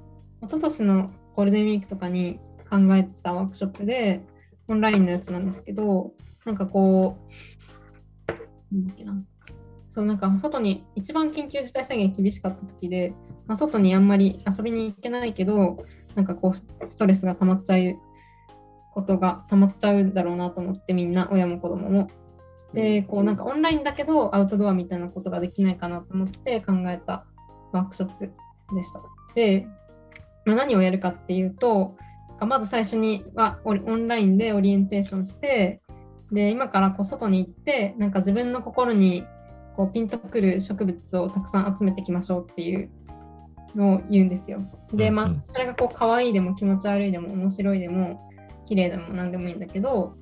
[0.42, 2.38] 昨年のゴールデンウィークとかに
[2.70, 4.24] 考えたワークショップで
[4.68, 6.12] オンラインのやつなんですけど
[6.44, 7.18] なんかこ
[8.28, 9.24] うなんだっけな。
[9.90, 13.14] そうなんか外に一番緊急事態宣言厳しかった時で、
[13.46, 15.76] まあ、外にあんまり遊びに行けないけど
[16.16, 17.96] なんかこうストレスが溜まっちゃう
[18.94, 22.08] ことが溜まっちゃうだろうなと思ってみんな親も子供も
[22.72, 27.24] でこうなんかオンラインだけどアウトドアみたいなことができないかなと思って考えた
[27.72, 28.32] ワークショップ
[28.74, 29.00] でした。
[29.34, 29.66] で
[30.44, 31.96] まあ、何をやるかっていうと、
[32.40, 35.80] まず最初にはオンラインでオリエンテーションして、
[36.32, 39.24] で今からこう外に行って、なんか自分の心に
[39.76, 42.90] こうピンとくる植物をたくさん集めていきましょうっていう
[43.74, 44.60] のを言うんですよ。
[44.92, 48.30] で、まあ、それがこう可愛いでも気持ち悪いでも面白いでも
[48.66, 50.16] 綺麗でも何でもいいんだけど、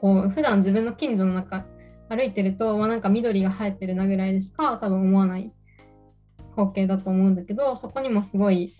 [0.00, 1.64] こう普段自分の近所の中
[2.08, 5.50] 歩いてると、まあ、なんか緑が生えてるなぐらいでしか多分思わない
[6.54, 8.74] 光景だと思うんだけどそこにもすごい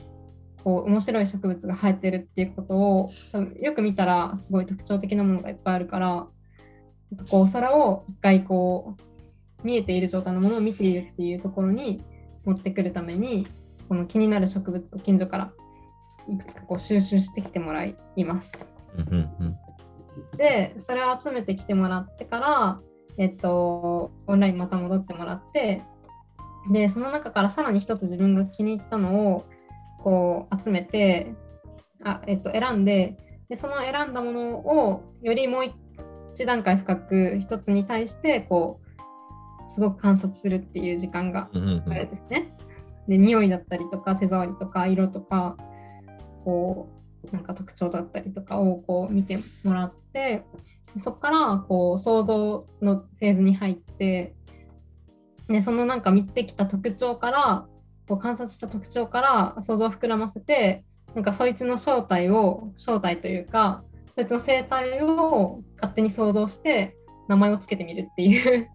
[0.62, 6.26] こう面白い植物が生えてるっていうことを多分よく見たらすごい特徴的なものがいっぱいあるから
[7.10, 12.02] なんかこう空を一回こう見えている状態のものを見ているっていうところに
[12.44, 13.46] 持ってくるために
[13.88, 15.52] この気になる植物を近所から
[16.28, 18.66] いくつかこう収集してきてもらいます。
[18.96, 19.58] うんうんうん
[20.36, 22.78] でそれを集めてきてもらってから、
[23.18, 25.82] えっと、オンラインまた戻ってもらって
[26.70, 29.44] でその中からさらに一つ自分が気に入ったのを
[29.98, 31.34] こう集めて
[32.04, 33.16] あ、えっと、選んで
[33.48, 35.64] でその選んだものをよりもう
[36.32, 38.80] 一段階深く一つに対してこ
[39.66, 42.56] うすごく観察するっていう時間がうんうんうあれんですね。
[43.08, 45.56] で匂いだったりとか手触りとか色とか
[46.44, 46.88] こ
[47.30, 50.44] うなんか特徴だったりとかをこう見てもらって
[50.94, 54.34] でそこからこう想像のフェーズに入って
[55.48, 57.66] でそのなんか見てきた特徴から
[58.08, 59.20] こう観察した特徴か
[59.56, 63.82] ら想像を膨らませてなんかそいつの正体を正体というか
[64.14, 66.96] そいつの生態を勝手に想像して
[67.28, 68.68] 名前をつけてみるっていう。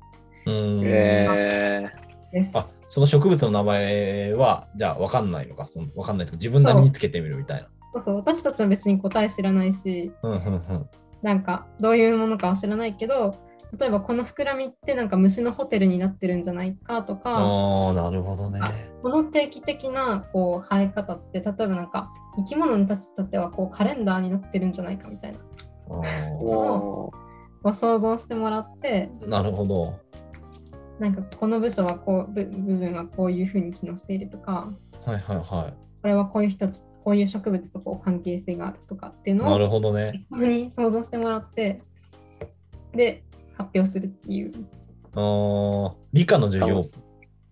[0.45, 1.91] うーんえ
[2.31, 2.78] です。
[2.89, 5.67] あその植物の名前はじゃあ分かんないのか？
[5.67, 7.67] その分かんないとか自分なりにつけてみるみたいな。
[7.93, 10.89] そうそう私たちは別に答え知らないしうんうんうん
[11.21, 13.35] なんかどういうものかは知らないけど
[13.77, 18.59] 例えばこの膨らみってなんか虫のホテルになってるんじゃないかとかああなるほどね。
[19.03, 25.39] この定期的なこう生え方って例えばなんか生き物たちにとってはこうカレンダーになってるんじゃないかみたいな
[25.89, 27.11] あー、ーお
[27.63, 29.99] ご想像してもらってなるほど。
[30.99, 34.67] なんかこの部署はこう部部分はこういうふうに機能しているとか
[35.05, 39.39] はいはいはこれはこういう人たちこういう植物とこう関係性があるとかっていうい。
[39.39, 40.25] なのをるほどね。
[40.29, 41.81] ここに想像してもらって
[42.93, 44.53] で発表するっていう
[45.15, 46.93] あー理科の授業楽し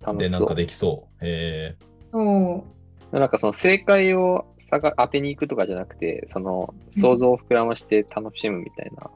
[0.01, 0.55] そうでなんか。
[0.55, 1.25] できそう。
[1.25, 1.75] へ
[2.07, 2.65] そ
[3.11, 9.09] うなんかその正解を探当てに行くとかじゃなくて、その想像を膨らまして楽しむみたいな。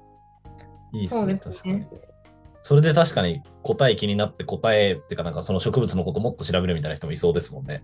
[0.94, 2.11] えいいっそうすね、ですね確かに。
[2.64, 7.84] それで確かに答え気になって答えっていうかなんかその植物のこともっと調べるみたいな人もいそうですもんね。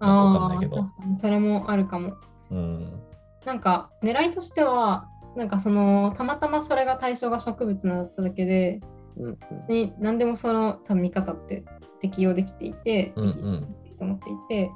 [0.00, 2.16] なんかわかんないけど確かにそれもあるかも。
[2.50, 3.00] うん。
[3.44, 8.80] なんか狙いとしてはなんかそのたまたまそれが対象が植物だっただけで
[9.16, 11.64] うんうんに何でもその多分見方って
[12.00, 14.70] 適用できていて、うんうんと思っていて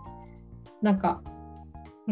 [0.83, 1.23] なんか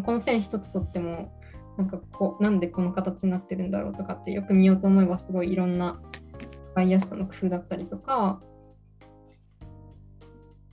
[0.05, 1.37] このペン一つとっても
[1.77, 6.01] なんかこうなんでこの形になってるんだろうとかってよく見ようと思えばすごいいろんな
[6.73, 8.41] 使いやすさの工夫だったりとか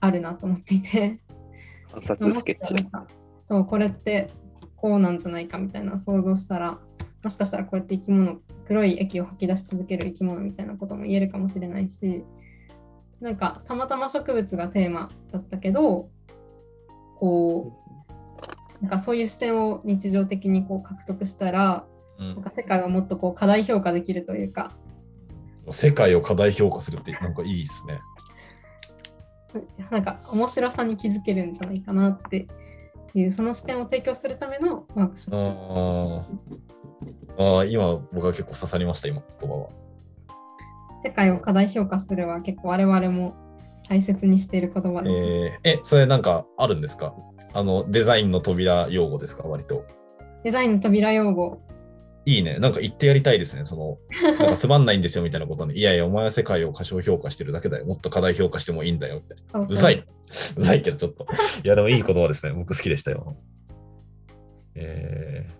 [0.00, 1.20] あるなと思っていて。
[1.90, 2.74] 観察スケッチ。
[3.44, 4.30] そうこれって
[4.76, 6.78] こうなんじゃないかみたいな想像したら
[7.22, 12.24] もしかしたらこうやって生き物黒い液を吐き出し続ける生き物みたいなことも言えるかもしれないし
[13.20, 16.10] なんかたまたま植物がテーマだったけど
[17.16, 17.72] こ
[18.80, 21.86] うなんかそういう視点を日常的にこう獲得したら
[22.18, 24.72] うんなんか世界をもっとこう過大評価できるというか
[25.72, 27.98] 世界を過大評価するってなんかいいですね。
[29.90, 32.46] なんか面白さに気づけるんじゃないかなって
[33.14, 39.68] いうその視点を提供するためのワークショップあーあー、今僕は結構刺さりました、今言葉は。
[41.02, 43.34] 世界を過大評価するは結構我々も
[43.88, 47.14] 大切にしている言葉です、ねえーえ、それなんかあるんですか？
[47.54, 49.44] あの、デザインの扉用語ですか？
[49.44, 49.86] 割と。
[50.44, 51.62] デザインの扉用語
[52.28, 52.58] いいね。
[52.58, 53.64] なんか言ってやりたいですね。
[53.64, 53.98] その、
[54.38, 55.78] なんかつまんないんですよみたいなことに。
[55.78, 57.86] いやいや、お前は世界を過小評価してるだけだよ。
[57.86, 59.14] もっと過大評価してもいいんだよ。
[59.16, 59.66] みたいな。
[59.66, 60.04] そうざい。
[60.56, 61.26] うざいけどちょっと。
[61.64, 62.52] いや、でもいい言葉ですね。
[62.52, 63.34] 僕好きでしたよ。
[64.74, 65.52] えー、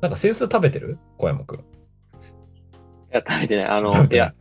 [0.00, 0.98] なんかセンス食べてる？
[1.18, 1.58] 小山くん。
[1.58, 1.62] い
[3.10, 3.66] や、食べてない。
[3.66, 4.32] あの、いや、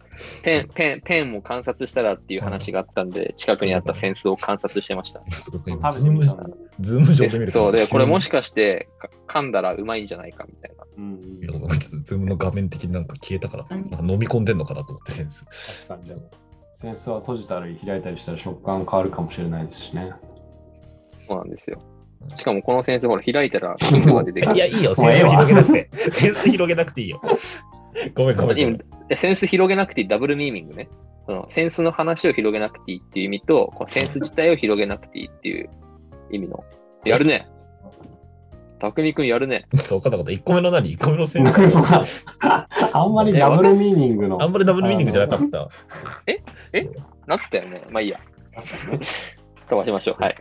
[0.43, 5.21] ペン、ペン、ペンも観察したらっていう話があったんで、近くにあったセンスを観察してました。
[5.32, 5.91] すごい食べ
[6.80, 10.86] ズーム上でで見るとそうで、これもしかかしてか噛んだらうまいんじゃないかみたいな。
[10.97, 11.21] うん
[12.04, 15.45] ズームの画面的になんか消えたから、か飲み込んでんのかなと思ってセンス。
[15.88, 16.30] 確かにでも
[16.74, 20.13] センスは閉じたり開いたりしたら食感変わるかもしれないですしね。
[21.28, 21.80] そうなんですよ。
[22.38, 24.56] しかもこのセンス、ほら、開いたら金魚が出てくる。
[24.56, 25.89] いや、いいよ、もセンスうええわ広げなくて。
[26.12, 27.21] センス広げなくていいよ。
[28.16, 28.78] ごめんごめんごめ今ん。
[29.08, 30.90] でセンス広げなくていいダブルミーニングね。
[31.26, 35.70] そのセンスの話を広げなくていいっていう意味と、このセンス自体を広げなくていいっていう
[36.32, 36.64] 意味の。
[37.06, 37.48] やるね。
[38.80, 39.68] 匠くんやるね。
[39.78, 40.32] そう、分かった。
[40.32, 41.82] 1個目の何 ?1 個目の先なん生。
[41.82, 42.04] か
[42.94, 44.42] あんまりダブルミーニングの。
[44.42, 45.70] あんまりダブルミーニングじゃなかった。
[47.28, 47.84] なってたよね。
[47.92, 48.20] まあいいや。
[49.70, 50.22] 飛ばしましょう。
[50.22, 50.38] はい。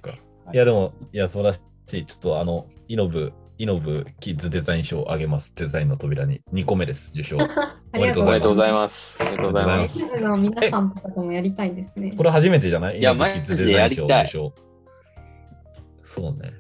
[0.53, 1.61] いや、でも、いや、素晴らし
[1.93, 2.07] い。
[2.07, 5.53] ちょっと、あの、イノブ、イノブキッズデザイン賞をあげます。
[5.55, 6.41] デザインの扉に。
[6.51, 7.37] 2個目です、受賞。
[7.45, 9.15] ありがとうおめでとうございまます。
[9.21, 9.99] おめでとうございます。
[9.99, 10.05] す。
[10.07, 12.13] 一部の皆さんとかともやりたいですね。
[12.17, 13.01] これ初めてじゃない？
[13.01, 14.55] いやイノブキッズデザイン賞マ受賞。
[16.05, 16.55] そうね。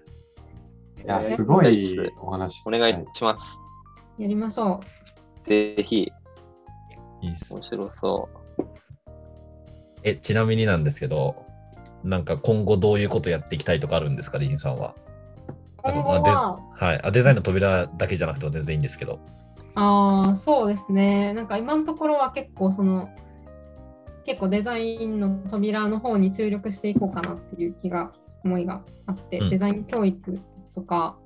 [1.03, 2.61] いや、すごいお話。
[2.67, 3.59] お願いします。
[4.19, 4.83] やりましょ
[5.47, 6.13] ぜひ、
[7.23, 7.63] いいっす面。
[7.63, 8.29] 白そ
[10.03, 11.47] え、ちなみになんですけど、
[12.05, 14.95] なんか今後どういうことやっていきたいとかあるんですか、リンさんは？
[15.85, 15.93] う。
[15.93, 17.01] 今後は、はい。
[17.03, 19.21] あデザインの扉だけじゃなくても全然いいんですけど。
[19.75, 21.33] ああ、そうですね。
[21.35, 23.11] なんか今のところは結構その、
[24.27, 28.13] 結構デザインの扉の方に注力していこうかなっていう気が、
[28.45, 30.41] 思いがあって、うんデザイン教育
[30.75, 31.19] とか、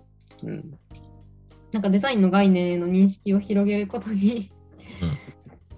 [0.43, 0.47] う。
[0.49, 0.79] うん。
[1.73, 4.49] なんかデザインの概念への認識を広げることに、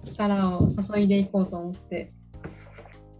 [0.05, 2.13] 力を注いでいこうと思って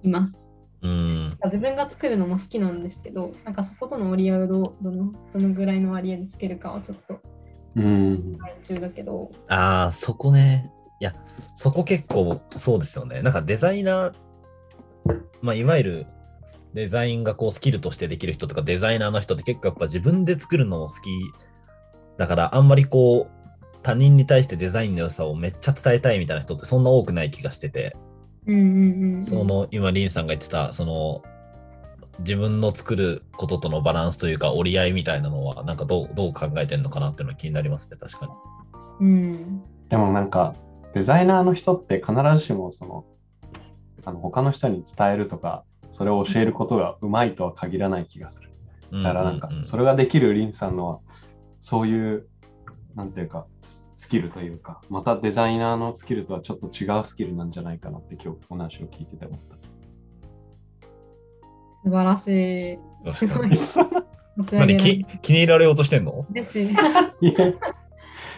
[0.03, 0.51] います。
[0.81, 1.16] うん。
[1.45, 7.21] 自分が作るのも好きなんですけど、なんかそことの折り合いをどうどのどのぐらいの割合でつけるかはちょっと
[7.75, 8.37] うん。
[8.63, 10.71] 中だけど、ああ、そこね。
[10.99, 11.13] いや、
[11.55, 13.21] そこ結構そうですよね。
[13.21, 14.13] なんかデザイナー、
[15.41, 16.07] まあ、いわゆる
[16.73, 21.09] デザインがこうスキルとしてできる人とかデザイナーの人って結構やっぱ自分で作るのを好き
[22.17, 27.95] だからあんまりこう他人に対してデザインの良さをめっちゃ伝えたいみたいな人ってそんな多くない気がしてて、
[29.23, 31.21] その今リンさんが言ってたその
[32.19, 38.31] 自分の作ることとのバランスというか折り合いみたいなのはなんかどうどう考えてるのかなっていうのが気になりますね確かに。
[38.99, 40.55] うん、でもなんか、
[40.93, 43.05] デザイナーの人って必ずしもその、
[44.05, 48.49] あの他の人に伝えるとか、それを教えることがうまいとは限らない気がする。
[48.91, 50.99] だからなんかそれができるリンさんのは、
[51.59, 52.27] そういう、
[52.95, 53.45] なんていうか、
[53.97, 59.55] スキルというか、またデザイナーのスキルとはちょっと違うスキルなんじゃないかなって今日お話を聞いてて思った。
[61.83, 63.15] 素晴らしい。
[63.15, 63.49] すごい。
[64.51, 66.23] 何られき気に入られようとしてんの？
[66.29, 66.71] 嬉しい。
[67.21, 67.55] いやい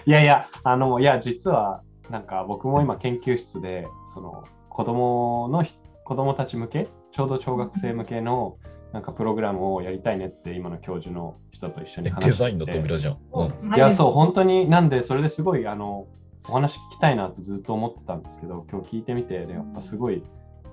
[0.05, 8.55] やいや、あの、いや、実は、なんか僕も今研究室で、その子供のひ、子供たち向け、ちょうど小学生向けの、
[8.93, 12.31] なんかプログラムをやりたいねって今の教授の人と一緒にえ話してて。
[12.31, 13.17] デザインの扉じゃん。
[13.33, 13.67] う。
[13.67, 13.75] ん。
[13.75, 13.77] い。
[13.77, 16.07] や、そう、本当に、なんで、それですごい、あの、
[16.47, 20.23] お話聞きたいなってずっと思ってたんですけど、今日聞いてみて、でやっぱすごい、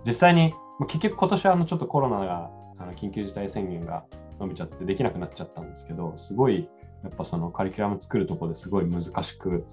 [0.06, 4.04] 実際に、まあ結局今年はあのちょっとコロナが、あの緊急事態宣言が
[4.38, 6.68] 伸びちゃってできなくなっちゃったんですけど、すごい、
[7.02, 9.66] やっぱそのカリキュラム作るところですごい難しく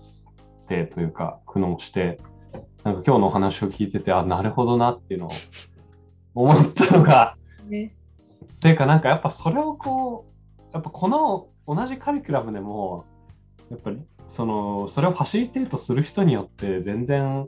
[0.68, 2.20] て、というか、苦悩して、
[2.84, 5.32] なんか今日のお話を聞いてて、あ、なるほどなっていうのを
[6.36, 7.38] 思ったのが、
[7.70, 7.96] ね
[8.64, 13.06] っていうか、なんかやっぱそれをこう、やっぱこの同じカリキュラムでも、
[13.70, 14.00] やっぱり
[14.30, 17.46] その、それをファシリテートする人によって全然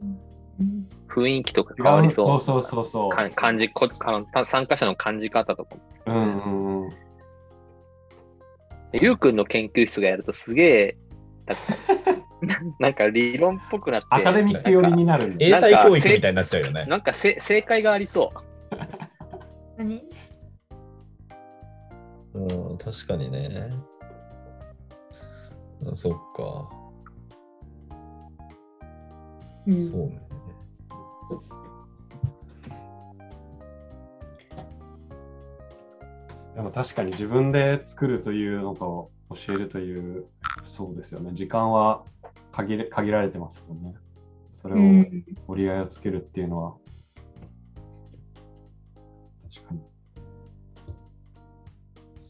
[0.60, 1.84] うん雰囲気とか違う。
[1.84, 2.42] 変わりそう。
[2.42, 3.10] そうそうそうそう。
[3.12, 5.82] か感じこか参加者の感じ方とかも。
[6.08, 6.90] うんうんうん。
[8.92, 10.98] ゆうくんの研究室がやるとすげえ、
[11.46, 11.56] だ
[12.80, 15.34] なんか理論っぽくなって、アカデミック寄りになる。
[15.40, 16.86] 英才教育みたいになっちゃうよね。
[16.90, 18.78] なんかせ正解がありそう。
[19.78, 20.15] 何？
[22.36, 23.72] うん、確かにね。
[25.86, 26.70] うんそっか。
[29.66, 30.22] うんそうね。
[36.56, 40.26] でも確かに自分で作るというのと教えるという、
[40.66, 41.32] そうですよね。
[41.34, 42.04] 時間は
[42.52, 43.96] 限れ限られてますもんね。
[44.50, 46.76] それをうん折り合いをつけるっていうのは。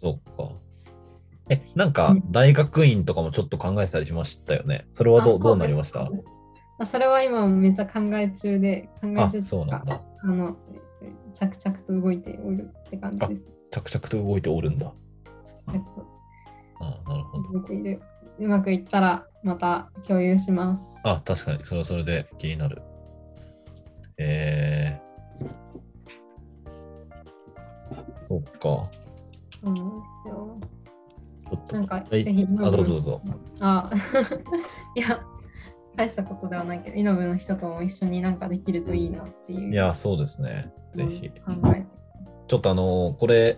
[0.06, 0.52] そっか。
[1.50, 4.86] え、なんかうん大学院とかもちょっと考えてたりしましたよね。
[4.92, 6.08] それはどうあどうなりました？
[6.78, 10.02] あそれは今めっちゃ考え中で、考えあ中、そうなんだ。
[10.22, 10.56] あの、
[11.34, 13.56] 着々と動いておるって感じです。
[13.72, 14.94] 着々と動いておるんだ。
[15.66, 16.06] 着々と
[16.82, 17.52] あなるほど。
[17.54, 18.00] 動いている。
[18.38, 20.84] うまくいったらまた共有します。
[21.04, 22.82] あ、確かに、それはそれで気になる。
[24.18, 25.50] えー、
[28.22, 28.84] そっか。
[29.66, 30.60] そうなんですよ。
[31.72, 33.22] なんか、はいぜひ、あ、どうぞどうぞ。
[33.60, 33.92] あ、
[34.96, 35.22] いや、
[35.96, 39.72] 大したことではないけど、イノブの人とも一緒になんかできるといいなっていう。
[39.72, 40.72] いや、そうですね。
[40.96, 41.30] ぜうんひ。
[41.30, 41.86] 考えて。
[42.48, 43.58] ちょっとあのこれ、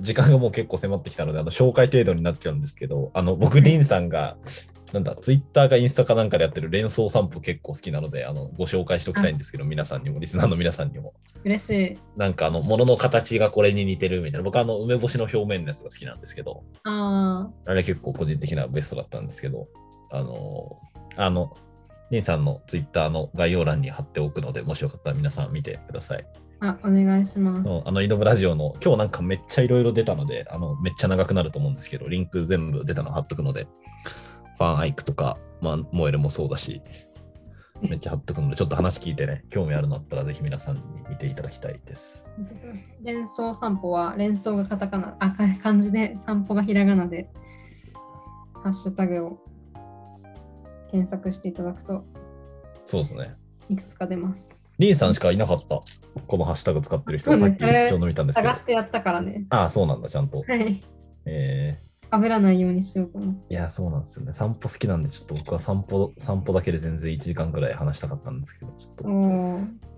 [0.00, 4.36] 時間がもう結構迫ってきたので、あの紹介程度になっちゃうんですけど、あの僕、リンさんが
[4.92, 11.14] なんだ、ツイッターかインスタかなんかでやってる連想散歩結構好きなので、あのご紹介しておきたいんですけど、皆さんにも、リスナーの皆さんにも。
[11.44, 11.98] 嬉しい。
[12.16, 14.44] なんかあの、物の形がこれに似てるみたいな。
[14.44, 19.68] 僕はあの、梅干しの表面のやつが好きなんですけど、ああれ結構個人的なベストだったんですけど、
[20.12, 20.78] あの、
[21.16, 21.52] あの、
[22.10, 26.26] リンさんのツイッターの概要欄に貼っておくので、もしよかったら皆さん見てください。
[26.60, 27.68] あ、あ、お願いします。
[27.68, 33.66] うんあの、イノブラジオの、今日なんかめっちゃいろいろ出たので、あの、めっちゃ長くなると思うんですけど、リンク全部出たの貼っとくので、
[34.58, 36.82] ファンアイクとか、まあ、モエルもそうだし、
[37.82, 42.24] めっちゃ貼っとくので、ちょっと話聞いてね、興味あるのあったら、ぜひ皆さんに見ていただきたいです。
[43.02, 47.28] 連想散歩は連想がカタカナ、あ、か漢字で散歩がひらがなで、
[48.62, 49.38] ハッシュタグを
[50.90, 52.04] 検索していただくと
[52.86, 53.32] そうですね。
[53.68, 54.44] いくつか出ます。
[54.78, 55.82] リンさんしかいなかった、
[56.26, 58.56] このハッシュタグ使ってる人がさっきちょうど見たんですけど探。
[58.60, 59.46] してやったからね。
[59.50, 60.42] ああ、そうなんだ、ちゃんと。
[60.42, 60.80] はい。
[61.26, 61.76] え
[62.20, 63.54] 被らないようにしようと思って。
[63.54, 64.32] ー、いや、そうなんですよね。
[64.32, 69.04] 散歩好きなんで、ちょっと僕は散歩、散歩だけで全然1時間ぐらい話したかったんですけど、ちょっと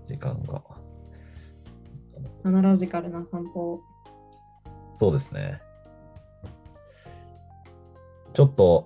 [0.05, 0.63] 時間が。
[2.43, 3.81] アナロジカルな散歩を。
[4.99, 5.61] そうですね。
[8.33, 8.85] ちょっと、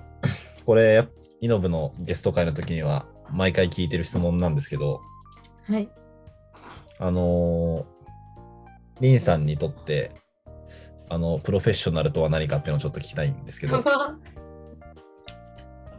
[0.64, 1.08] これ、
[1.40, 5.00] イノブのゲスト会の時には、毎回聞いてる質問なんですけど、
[5.64, 5.90] はい。
[6.98, 7.98] あのー
[9.00, 10.10] リンさんにとって、
[11.08, 13.82] あの、プロフェッショナルとは何かっていうのをちょっと聞きたいんですけど、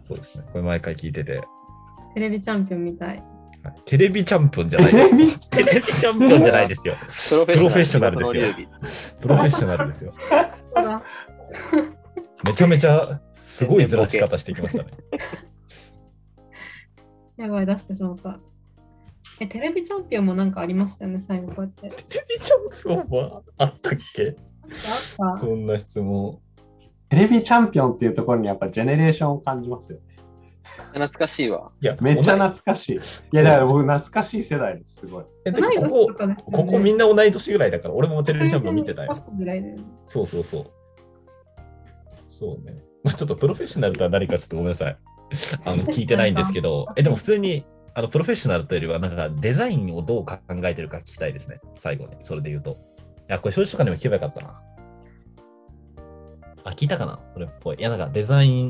[0.08, 0.46] そうですね。
[0.52, 1.42] これ毎回聞いてて、
[2.14, 3.10] テレビチャンピオンみたい。
[3.10, 3.24] はい
[3.86, 5.50] テレビチャンピオンじゃないです。
[5.50, 6.96] テレビチャンピオンじゃないですよ。
[7.28, 8.54] プロフェッショナルですよ
[9.20, 10.14] プロフェッショナルですよ。
[12.46, 14.92] めちゃめちゃすごいずらし方してきましたね。
[17.36, 18.40] やばい、出してしまった。
[19.42, 21.90] え、テレビチャンピオンもなんかありましたよね、最後こうやって。
[22.04, 22.60] テレビチャン
[22.98, 24.36] ピオンはあったっけ？
[24.72, 26.40] そんな質問。
[27.10, 30.04] テレビチャンピオンっていうところにやっぱジェネレーションを感じますよね。
[30.94, 31.72] 懐かしいわ。
[31.82, 32.96] いや、めっちゃ懐かしい。
[32.96, 33.00] い
[33.32, 35.26] や、だから僕懐かしい世代です、すごい。
[35.46, 39.16] えて同い年かことこ、ねここみんな同い年ぐらいだから、俺もテレビチャンピオン見てたよ。
[40.08, 40.66] そうそうそう。
[42.28, 42.76] そうね。
[43.04, 44.98] まあ、ちょっとプロフェッショナルとは何かちょっとごめんなさい。
[45.66, 51.60] あの聞いてないんですけど、え、でも普通に、あのプロフェッショナルというよりは、なんかデザインをどう考えてるか聞きたいですね。
[51.76, 52.76] 最後に、それで言うと。
[53.30, 54.62] いや、これ、正直とかにも聞けばよかったな。
[56.64, 57.20] あ、聞いたかな？
[57.30, 57.78] それっぽい。
[57.78, 58.68] いや、なんかデザイン、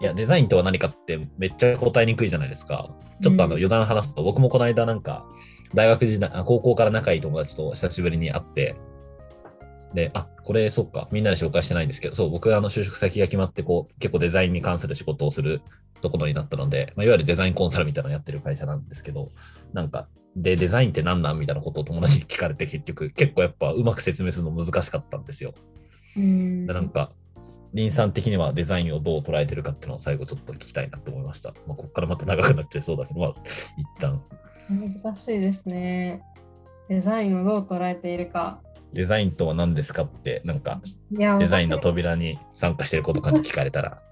[0.00, 2.90] いや、デザインとは何かってめっちゃ答えにくいじゃないですか。
[3.22, 5.24] ちょっとあのうん余談話すと、僕もこの間なんか、
[5.72, 8.74] 大学時代、あ高校から仲いい友達と久しぶりに会って、
[9.94, 15.62] で、あ、これ、そっか、みんなで紹介してないんですけど、そう、僕はあの就職先が決まって、こう、結構デザインに関する仕事をする
[16.00, 19.28] ところになったので、まあ、いわゆるデザインコンサルみたいなのをやってる会社なんですけど、
[19.72, 25.52] なんか、で、デザインって何なんみたいなことを友達に聞かれて、結局、結構やっぱうまく説明するの難しかったんですよ。
[26.16, 27.12] うんでなんか、
[27.74, 31.50] 林さん的にはデザインをどう捉えてるかっていうのを最後ちょっと聞きたいなと思いました。
[31.66, 33.34] まあ、ここからまた長くなっちゃいそうだけど、まあ、
[33.76, 34.22] 一旦、
[34.68, 36.22] 難しいですね。
[36.88, 38.60] デザインをどう捉えているか。
[38.92, 40.80] デザインとは何ですかって、なんか、
[41.10, 44.02] デザインの私扉に参加してる子とかに聞かれたら、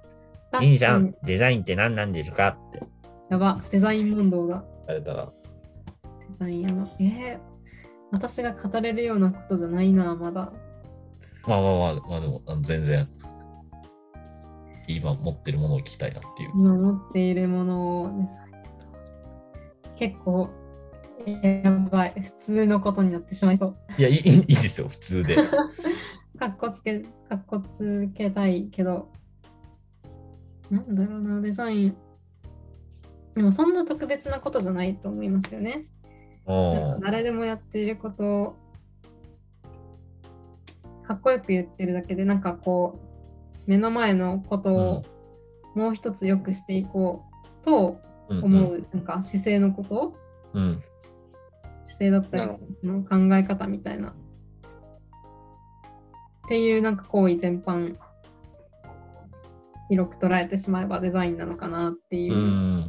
[0.62, 2.82] いいじゃん、デザインって何なんですかって
[3.30, 4.64] やば、デザイン問答だ。
[4.84, 5.28] 聞かれたら、
[6.40, 6.88] デザインやな。
[7.00, 7.40] えー、
[8.10, 10.52] 私が語れるようなことじゃないな、まだ。
[11.46, 13.08] まあまあまあ、まあでも、あの全然、
[14.88, 16.50] 今持ってるものを聞きたいなっていう。
[16.54, 18.50] 今持っているものをデザイ
[19.92, 20.50] ン結構、
[21.26, 22.14] やばい。
[22.22, 23.76] 普通のことになってしまいそう。
[23.98, 25.36] いや、いいいいいですよ、普通で。
[26.38, 29.10] かっこつけ、かっこつけたいけど、
[30.70, 31.96] なんだろうな、デザイン。
[33.34, 35.86] でもそんな特別なことじゃないと思いますよね。
[37.00, 38.56] 誰でもやっていることを
[41.06, 43.00] かっこよく言ってるだけで、なんかこ
[43.66, 45.04] う、目の前のことを
[45.74, 47.24] もう一つ良くしていこ
[47.62, 50.14] うとうん思う、なんか姿勢のこと、
[50.54, 50.62] うん。
[50.62, 50.82] うん
[51.90, 52.50] 姿勢だったり
[52.84, 54.10] の考え方みたいな。
[54.10, 54.12] っ
[56.48, 57.96] ていうなんか行為全般
[59.88, 62.84] 広く捉えてしまえばデザインなのかなっていううん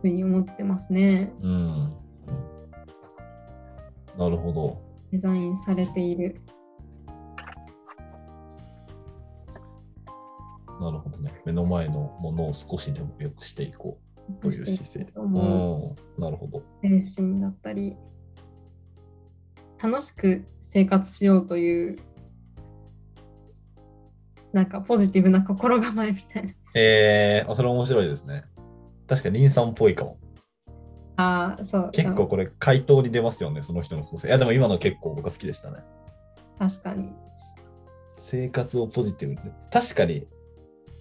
[0.00, 1.32] ふうに思ってますね。
[1.40, 1.92] うん。
[4.18, 4.80] なるほど。
[5.10, 6.40] デザインされている。
[10.80, 11.32] なるほどね。
[11.44, 13.98] 目の前のものを少しでも良くしていこ
[14.28, 15.04] うという姿勢。
[15.04, 15.26] とう。
[15.26, 15.94] ん。
[16.18, 16.62] なるほど。
[16.82, 17.96] 精神だったり
[19.82, 21.96] 楽しく生活しようという
[24.52, 28.44] なんかポジティブな心構えみたいなえー、あそれ面白いですね。
[29.06, 30.18] 確かに林さんっぽいかも。
[31.16, 34.28] ああそう結構これ回答に出ますよね、その人の個性。
[34.28, 35.78] いや、でも今の結構僕は好きでしたね。
[36.58, 37.08] 確かに
[38.16, 39.40] 生活をポジティブに。
[39.70, 40.26] 確かに、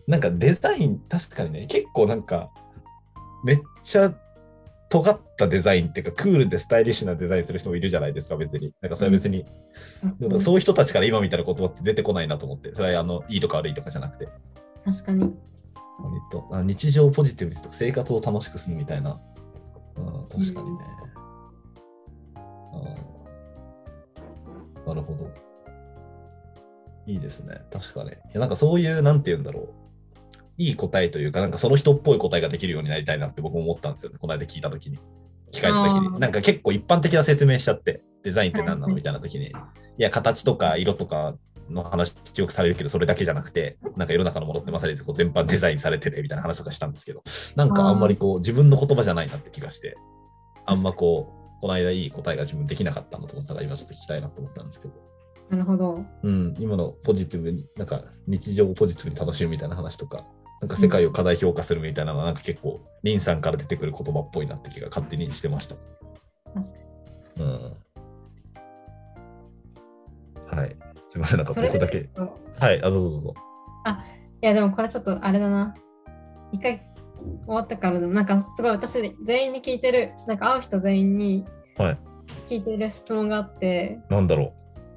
[0.08, 2.52] なんかデザイン、確かにね、結構なんか、
[3.46, 4.14] めっちゃ
[4.90, 8.74] 尖ったデザインっていうか、クールでスタイリッシュなデザインする人もいるじゃないですか、別に。
[8.82, 9.46] なんかそれは別に、
[10.20, 14.28] でもそういう人たちから今みたいな言葉って出てこないなと思って、それはあのいいとか悪いとかじゃなくて、
[14.86, 15.34] 確かに。
[16.66, 19.18] 日常をポジティブにするとか生活を楽しくするみたいな。
[19.96, 20.86] うん、確かにね。
[24.76, 25.30] うん、なるほど。
[27.06, 27.62] いいですね。
[27.72, 28.12] 確かに。
[28.12, 29.68] いやなんかそういう、なんて言うんだろう。
[30.58, 34.18] いい答えというか、なんかその人っぽい答えができるようになりたいなって僕も思ったんですよね。
[34.20, 34.98] この間聞いたときに。
[35.52, 36.08] 聞かれたときあに。
[36.10, 39.48] ーなんか結構一般的な説明しちゃって、デザインって何なはいのみたいなときに。
[39.48, 39.52] い
[39.98, 41.36] や、形とか色とか
[41.70, 47.24] の話よくされるけど、それだけじゃなくて、なんか世の中のものってまさにこう全般デザインされててみたいな話とかしたんですけど、
[47.56, 49.96] なんかあんまりこう自分の言葉じゃないなって気がして、
[50.66, 54.94] あんまこう、この間いい答えが自分できなかったのと思ってたから、今ちょっと聞きたいなと思ったんですけど。
[55.50, 56.04] なるほど。
[56.24, 60.26] うん、今のポジティブに、なんか日常をポジティブに楽しむみたいな話とか、
[60.62, 65.76] なんか世界を過大評価するみたいなのは、なんか結構、リンさんから出てくる言葉っぽいなって気が勝手にしてました。
[66.54, 66.80] 確か
[67.38, 67.44] に。
[67.44, 67.78] うん。
[70.58, 70.93] はい。
[71.14, 72.10] すみません、なんか僕だけ。
[72.60, 73.34] はい、あ、どうぞどうぞ。
[74.42, 75.76] いや、でもこれちょっとあれだな。
[76.52, 76.80] 一回
[77.46, 81.46] 終わったからでも、なんかすごい私、全員に聞いてる、なんか会う人全員に
[81.78, 81.98] はい。
[82.50, 84.54] 聞いてる質問があって、なんだろ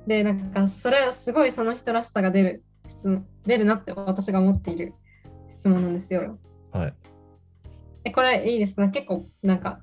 [0.06, 4.94] で、なんかそれはすごいその人らしさが出る質問、出るなって私が思っている
[5.50, 6.38] 質問なんですよ。
[6.72, 6.78] う。
[6.78, 6.94] はい。
[8.04, 8.88] え、これいいですか？
[8.88, 9.80] 結構なんか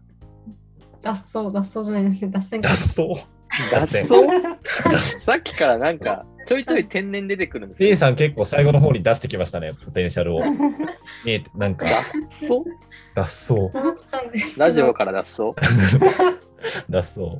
[1.03, 3.27] 脱走、脱走じゃないんですけど、脱線か脱走？
[3.71, 7.97] 脱走 さっきからなんか、ちょいちょい天然出てくるんですリンよ。
[7.97, 10.41] さん結構最後の方に出してきましたね、ポテンシャルを。
[11.25, 11.85] 見えて、なんか、
[13.15, 13.71] 脱走？
[14.57, 15.53] ラジオから脱走？
[16.89, 17.37] 脱走。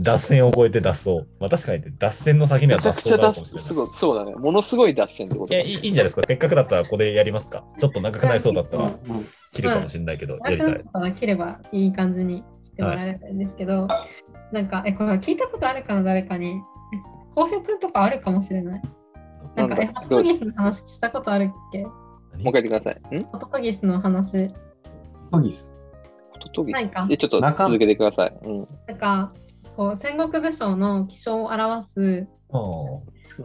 [0.00, 1.26] 脱線を超えて脱走。
[1.38, 3.74] まあ確かにね、脱線の先には脱走くちゃ脱があるかもしれないす。
[3.74, 4.34] ごいそうだね。
[4.34, 6.22] ものすごい脱線ってこといや、いいいいんじゃないですか。
[6.26, 7.64] せっかくだったらここでやりますか。
[7.78, 8.92] ちょっと長くなりそうだったらうん
[9.52, 10.68] 切るかもしれないけど、やりた
[11.06, 12.42] い切ればいい感じに
[12.76, 13.88] してもらえればいいんですけど、
[14.52, 16.50] なんか、え、これ聞いたことあるかな、誰かに。
[16.50, 16.52] え、
[17.34, 18.82] 浩平君とかあるかもしれない。
[19.54, 21.84] なんか、え、ホトトギスの話したことあるっけ？
[21.84, 21.92] もう
[22.40, 23.16] 一回言ってください。
[23.18, 23.24] ん？
[23.24, 24.48] ホトトギスの話。
[25.32, 25.82] トギス。
[26.32, 28.38] ホトトギスないかえ、ちょっと中続けてください。
[28.44, 28.68] うん。
[28.86, 29.32] なんか、
[29.74, 32.28] こう、戦国武将の気象を表す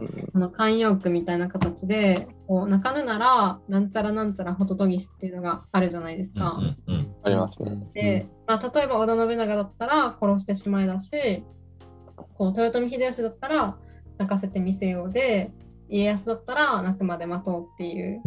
[0.00, 6.50] うんあの慣用句みたいな形で、こう泣かぬなら、なんちゃらなんちゃらホトトギスっていうのがあるじゃないですあか。
[6.86, 7.80] うんうんありますね。
[7.94, 11.44] で、まあ、例えば織田信長だったら殺してしまいだし、
[12.34, 13.76] こう豊臣秀吉だったら
[14.18, 15.52] 泣かせてみせようで、
[15.88, 18.22] 家康だったら泣くまで待とうっていう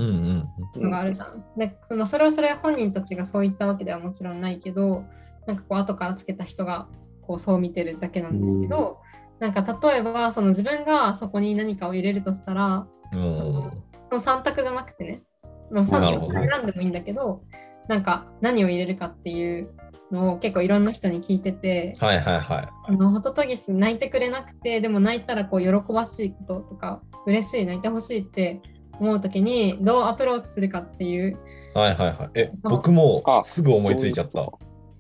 [0.75, 1.43] のがあるじゃん。
[1.57, 5.03] でそのそれはそれは本人たちがそう言ったわけではもちろんないけど、
[5.47, 6.87] なんかこう後からつけた人が
[7.21, 8.99] こうそう見てるだけなんですけど、
[9.39, 15.23] なんか例えばその自分がそこに何かを入れるとしたら、うんその3択じゃなくてね、
[15.71, 17.41] まあ、3なるほど択選んでもいいんだけど、
[17.87, 19.73] なんか何を入れるかっていう
[20.11, 22.67] のを結構いろんな人に聞いてて、はいはいはい。
[22.87, 28.61] あのホトトギス泣いてくれなくて、でも泣いたらこう喜ばしいこととか、嬉しい、泣いてほしいって
[28.99, 31.37] 思うときに、どうアプローチするかっていう、
[31.73, 32.29] はいはいはい。
[32.35, 34.47] え、僕もあすぐ思いついちゃった。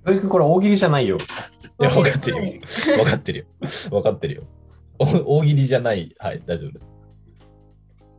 [0.05, 1.17] そう教育これ大喜利じゃないよ。
[1.79, 2.61] いや、分かってるよ。
[2.97, 3.45] 分かってるよ。
[3.89, 4.43] 分かってるよ。
[4.99, 6.15] お大喜利じゃない。
[6.19, 6.89] はい、大丈夫です。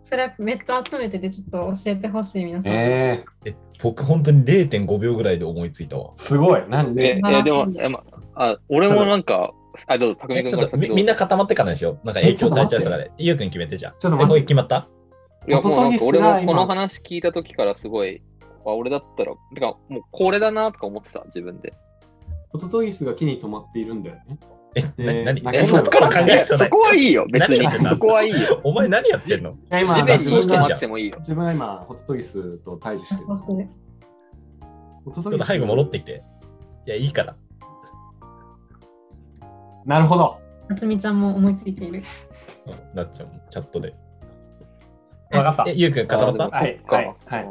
[0.05, 2.73] それめっちゃ集めてて、ちょっと教えてほしい、皆さん。
[2.73, 6.11] えー、え、僕本当に0.5秒ぐらいで思いついたわ。
[6.15, 6.69] すごい。
[6.69, 7.17] なんで？
[7.17, 9.53] え、素晴らしいえでも、えまあ、俺もなんか、
[9.87, 11.99] あ、どうぞ、匠えちょっとみみんな固まってからでしょ？
[12.05, 13.11] なんか影響されちゃうからね。
[13.19, 13.93] ゆうくん決めてじゃん。
[13.93, 14.89] え、ちょっと待って決まった？
[15.49, 18.23] いや、もうなんか俺もこの話聞いたときからすごい、
[18.67, 21.73] あ、俺だったら、てか、もうこれだなとか思ってた、自分で。
[22.51, 24.39] ホトトギスが木に止まっているんだよね。
[24.99, 25.41] え、何？
[25.67, 26.59] そこから考えてそ。
[26.69, 27.85] こはいいよ、別何言ってんに。
[27.85, 27.91] の？
[27.91, 28.61] そこはいいよ。
[28.65, 29.51] お前何やってんの？
[29.53, 31.17] いや今地面に止まってもいいよ。
[31.21, 33.27] 自分が今、ホトトギスと対峙してる。
[33.27, 36.21] ホトトちょっと早く戻ってきて。
[36.87, 37.37] いや、いいから。
[39.87, 40.37] なるほど。
[40.69, 42.03] 夏美ちゃんも思いついている。
[42.67, 43.95] うんなっちゃう、チャットで。
[45.33, 45.75] わかったえ、。
[45.75, 46.59] ゆうくん固まった？
[46.59, 47.49] はいはい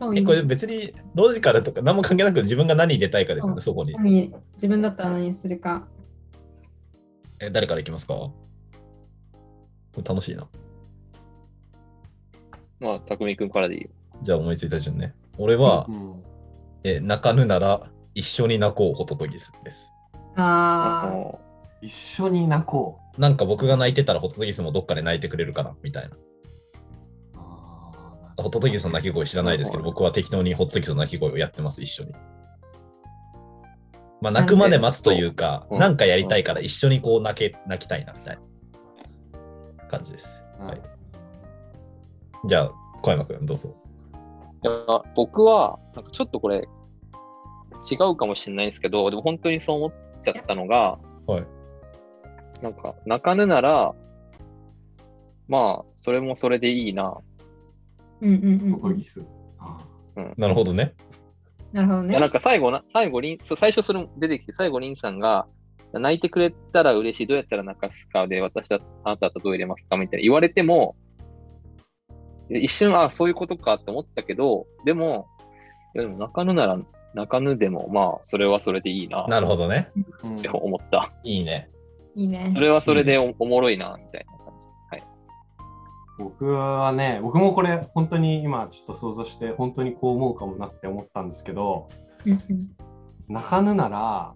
[0.00, 3.92] はいえ、これ別にロジカルとか何も関係なく自分が何入れたいかですよね、そこに。
[3.94, 5.86] 何自分だったら何するか。
[7.40, 8.14] え、誰からいきますか？
[8.14, 8.32] こ
[9.96, 10.46] れ楽しいな。
[12.80, 13.90] まあ、匠君からでいいよ。
[14.22, 15.14] じゃあ思いついた順ね。
[15.38, 16.22] 俺は、うん
[16.84, 19.90] え泣かぬなら一緒に泣こうホトトギスです。
[20.36, 21.40] あも
[21.82, 26.16] 一緒に泣こなんか僕が泣いてたらホトトギスもどっかで泣いてくれるかなみたいな。
[28.42, 32.12] ホトトギスの鳴き声知らないですけど、はい僕は適当にホトトギスの鳴き声をやってます、一緒に。
[34.20, 40.42] まあ、泣くまで待つというか、うんなんかやりたいから一緒にこう泣け泣きたいなみたいな感じです。
[40.60, 40.80] うんはい、
[42.46, 42.72] じゃあ、
[43.02, 43.74] 小山君、どうぞ。
[44.64, 46.68] いや僕は、なんかちょっとこれ、
[47.90, 51.46] 違うかもしれないですけど、でも本当にそう思っちゃったのが、はい。
[52.62, 53.94] なんか、泣かぬなら、
[55.48, 57.16] まあ、それもそれでいいな。
[58.20, 58.80] うんうんうん
[60.16, 60.34] うん。
[60.36, 60.94] なるほどね。
[61.72, 62.30] なるほどいや、なんね。
[62.30, 65.46] か最後な、最後、リン、そう最初それも出てきて、最後、リンさんが、
[65.92, 70.96] 泣いてくれたら嬉しい、どうやったら泣かすかで、私だ、あなただったらどう入れますかみたいな言われても、
[72.50, 75.28] 一瞬、あそういうことかって思ったけど、でも、
[75.94, 76.78] いやでも泣かぬなら
[77.14, 79.90] 泣かぬでも、まあ、それはそれでいいな、なるほどね。
[80.24, 81.10] うんって思った。
[81.24, 81.70] いいね。
[82.14, 82.60] いいねそ。
[82.60, 84.37] れはそれでおおもろいな、みたいな。
[86.18, 91.88] 僕はね、僕もこれ本当に今ちょっと想像して本当にこう思うかもなって思ったんですけど、
[93.28, 94.34] 泣かぬなら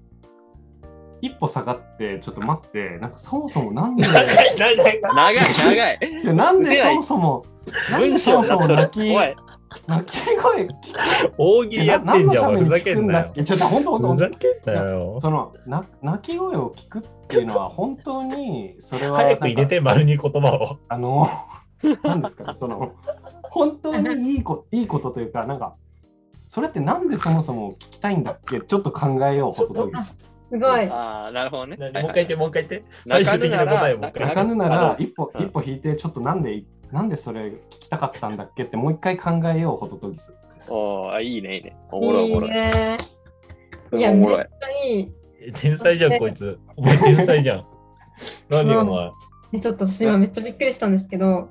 [1.20, 4.26] 一歩下がってちょっと待って、なんかそもそもなんで、長い
[4.58, 5.00] 長い。
[5.00, 6.34] 長い、長い。
[6.34, 7.44] なんでそもそも、
[7.90, 9.14] なんでそもそも泣き、
[9.86, 13.32] 泣き声聞く大喜利やってんじゃん、ふざけんなよ。
[13.34, 13.44] よ。
[13.44, 15.18] ちょっと本当本当ふざけんなよ。
[15.20, 20.78] そのな泣き声を聞くっていうのは本当にそれは早く入れて、丸に言葉を。
[20.88, 21.28] あの
[22.04, 22.92] なんですかね その
[23.42, 25.74] 本当にいいこ いいことというかなんか
[26.48, 28.60] それってなんでそもそも聞きたいんだっけ？
[28.60, 30.18] ちょっと考えようホトトギス。
[30.50, 30.86] すごい。
[30.90, 31.76] ああ、なるほどね。
[31.78, 31.92] 何？
[32.02, 32.88] もう一回言って、もう一回言って。
[33.06, 40.70] 泣最終的な答えをもう一回泣かぬなら一歩うん一歩引いてちょっとなんでなんでそれ聞きたかったんだっけってもう一回考えようホトトギスです。
[40.70, 41.74] おーあいいね、いいね。
[41.90, 42.50] おもろい、おもろい。
[42.50, 44.64] いや、れもおもろいめっち。
[44.64, 45.12] ゃいい。
[45.54, 46.58] 天才じゃん、こいつ。
[46.76, 47.64] お前天才じゃん。
[48.50, 49.10] 何お前？
[49.54, 51.48] えちょっと私今めっちゃびっくりしたんですけど、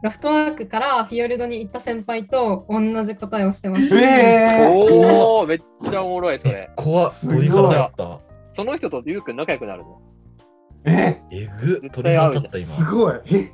[0.00, 3.96] ロフトワークからフィヨルドに行った先輩と同じ答えをしてます。
[3.98, 6.70] えー、おおめっちゃおもろい、それ。
[6.76, 8.20] 怖っ、鳥肌だった？
[8.52, 10.00] その人とリュウ君仲良くなるの？
[10.84, 11.20] え？
[11.32, 12.66] えぐ、絶鳥肌立った、今。
[12.66, 13.52] すごいえ？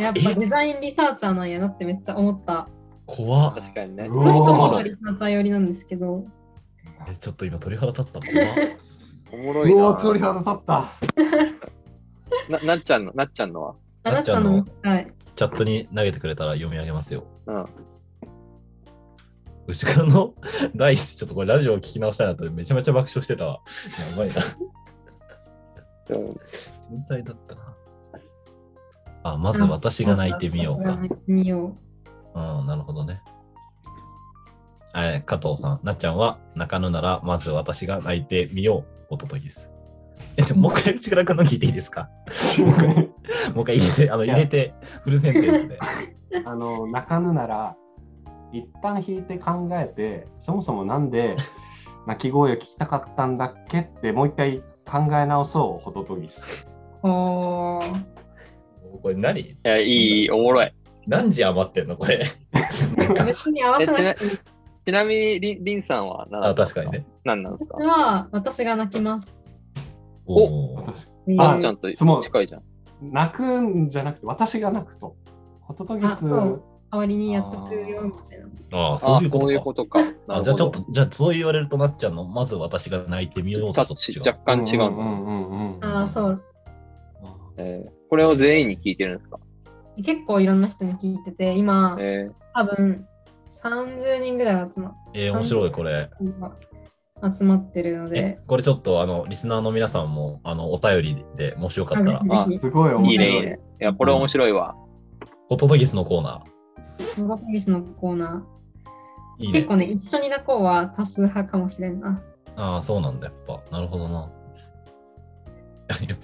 [0.00, 2.68] やっぱデザインリサーチャーなんやなってめっちゃ思った。
[3.04, 3.54] 怖っ。
[3.56, 4.08] 確かにね。
[4.08, 6.24] この人おもリサーチャー寄りなんですけど、
[7.06, 8.12] え、ちょっと今鳥肌立った。
[8.12, 8.28] 怖っ。
[9.32, 9.88] おもろいうな。
[9.88, 10.92] お鳥肌立った。
[12.48, 13.74] ななっちゃんの、なっちゃんのは？
[14.04, 15.12] あなっちゃんの見たい。
[15.36, 17.24] チャットに投げてくれたら読み上げますよ。
[17.46, 17.64] うん。
[19.68, 20.34] 後ろの
[20.74, 23.60] ダイス、ちょっとこれラジオを聞き直したいなとめちゃめちゃ爆笑してたわ。
[24.10, 24.34] やばいな。
[26.10, 26.40] うん
[26.88, 27.76] 天才だったな。
[29.24, 30.94] あ、まず私が泣いてみようか。
[30.94, 31.74] 泣いてみよ
[32.34, 33.20] うん、なるほどね。
[34.94, 39.06] え加藤さん、なっちゃんは泣かぬなら、まず私が泣いてみよう。
[39.10, 39.70] おととぎです。
[40.36, 42.08] え、でももう一回内倉君の聞いていいですか？
[43.54, 45.78] もう一回入れて、あの入れて、フルセンテンスで。
[46.44, 47.76] あの泣かぬなら
[48.52, 51.34] 一旦引いて考えてそもそもなんで
[52.06, 56.66] 泣き声を聞きたかったんだっけってもう一回考え直そうホトトギス。
[57.02, 57.08] う。
[57.08, 58.02] おー。
[59.02, 59.40] これ何？
[59.40, 59.84] いや、い
[60.24, 60.72] い、おもろい。
[61.06, 61.96] 何時余ってんの？
[61.96, 62.20] これ。
[63.24, 64.16] 別に合わせないい。
[64.84, 67.06] ちなみに、りんりんさんは何なあ、んです確かにね。
[67.24, 69.34] 何なんですか私は私が泣きます。
[70.26, 70.78] お
[71.38, 72.62] あちゃんとその近いじゃん。
[73.02, 75.16] 泣くんじゃなくて私が泣くと。
[75.60, 76.10] ホトトギス。
[76.12, 76.62] あそう
[76.92, 78.46] 代わりにやっとくよみたいな。
[78.78, 80.00] ああ、あそういうことか。
[80.28, 84.20] あじゃあちょっと、じゃあそう言われるとなっちゃうの、まず私が泣いてみようとちょっと違う。
[84.28, 84.90] 若干違うの。
[84.90, 86.42] んうんうんうんああ、そう。
[87.58, 89.38] えーこれを全員に聞いてるんですか？
[89.96, 93.04] 結構いろんな人に聞いてて、今、え多分
[93.62, 96.08] 30人ぐらい集まえー、面白い、これ。
[97.22, 103.12] 集まってるのえで、、これちょっと、あの、リスナーの皆さんも、あの、お便りでもしよかったら、あぜすごいー、面白い。
[103.12, 103.60] いいね、いいね。
[103.80, 104.76] いや、これ面白いわ。
[105.48, 106.42] ホトトギスのコーナ
[107.14, 109.44] ひ、ノガポギスのコーナー。
[109.44, 109.76] いー、いね結構。
[109.76, 112.22] ね、一緒に泣こうは多数派かもしれんな。
[112.56, 113.62] ああ、そうなんだ、やっぱ。
[113.70, 114.26] なるほどな。
[116.00, 116.16] いや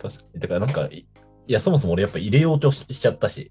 [0.00, 0.40] 確かに。
[0.40, 1.06] だからなんか、い
[1.46, 3.50] いや、そもそも俺やっぱ入れようとししちゃったし、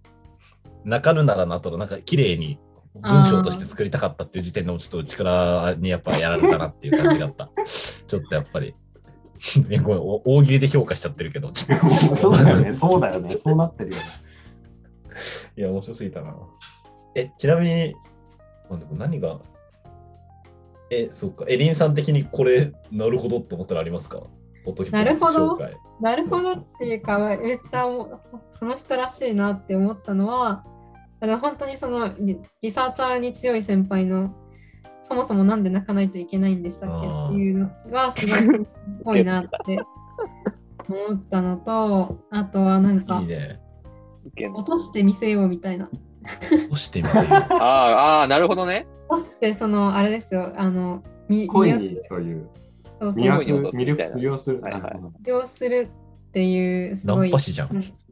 [0.85, 2.59] 泣かぬならなと、なんか綺麗に
[2.95, 7.49] 文章として作りたかったっていう時点でもちょっと内からにやっぱやられたなっていう感じがあった。
[8.07, 8.75] ちょっとやっぱり、
[10.25, 11.51] 大喜利で評価しちゃってるけど、
[12.15, 14.03] そうだよね、そうだよね、そうなってるよね。
[15.55, 16.35] いや、面白すぎたな。
[17.15, 17.95] え、ちなみに、
[18.91, 19.39] 何が、
[20.91, 24.23] え、そっか、エリンさん的にこれ、なるほどって思ったらありますか？
[24.91, 25.59] なるほど。
[26.01, 27.85] なるほどっていうか、めっちゃ
[28.51, 30.63] その人らしいなって思ったのは、
[31.21, 34.33] あの本当にそのリリサーチャーに強い先輩の、
[35.01, 37.07] そもそもなんで泣かないといけないんでしたっけ？
[37.07, 38.67] っていうのがすごい
[39.03, 39.79] ぽいなって
[40.87, 43.59] 思ったのと、あとはなんかいい、ね。
[44.53, 45.89] 落としてみせようみたいな。
[46.65, 47.27] 押してみせよう。
[47.31, 47.49] あー
[48.21, 48.87] あー、なるほどね。
[49.09, 52.49] 落としてそのあれですよ、あの、み恋にという、
[52.99, 54.61] そうそう魅力魅力する。
[54.61, 55.89] はいはいなるほど利用する
[56.29, 57.29] っていうすナごい。
[57.29, 57.69] ンパ師じゃん。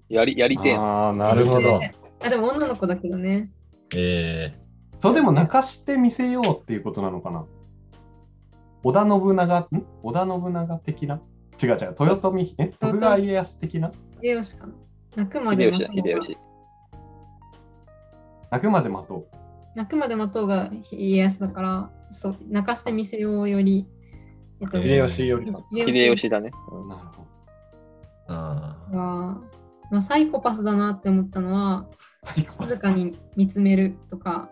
[0.10, 0.76] やり、やりて。
[0.76, 1.80] ああ、なるほど。
[2.22, 3.52] あでも女の子だけどね。
[3.96, 4.60] え
[5.00, 7.46] それでも泣かしてみせようっていうことなのかな？
[8.84, 9.86] 織田信長、ん？
[10.04, 11.22] 織田信長的な？
[11.62, 12.68] 違う違う、豊臣、え？
[12.68, 13.92] 徳川家康的な？
[14.22, 14.74] 秀吉かな。
[15.16, 16.38] 泣くまで待とうが秀吉。
[18.50, 19.28] 泣くまで待と
[19.76, 23.86] 泣くまで待とうが家康だから、そう泣かしてみせようより、
[24.62, 26.52] えっと、秀吉より秀吉だね。
[26.72, 26.88] う。
[26.88, 27.28] なるほど。
[28.30, 29.42] あは、
[29.92, 31.88] まあ、サイコパスだなって思ったのは、
[32.36, 34.50] 静かに見つめるとか、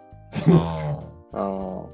[1.34, 1.86] あ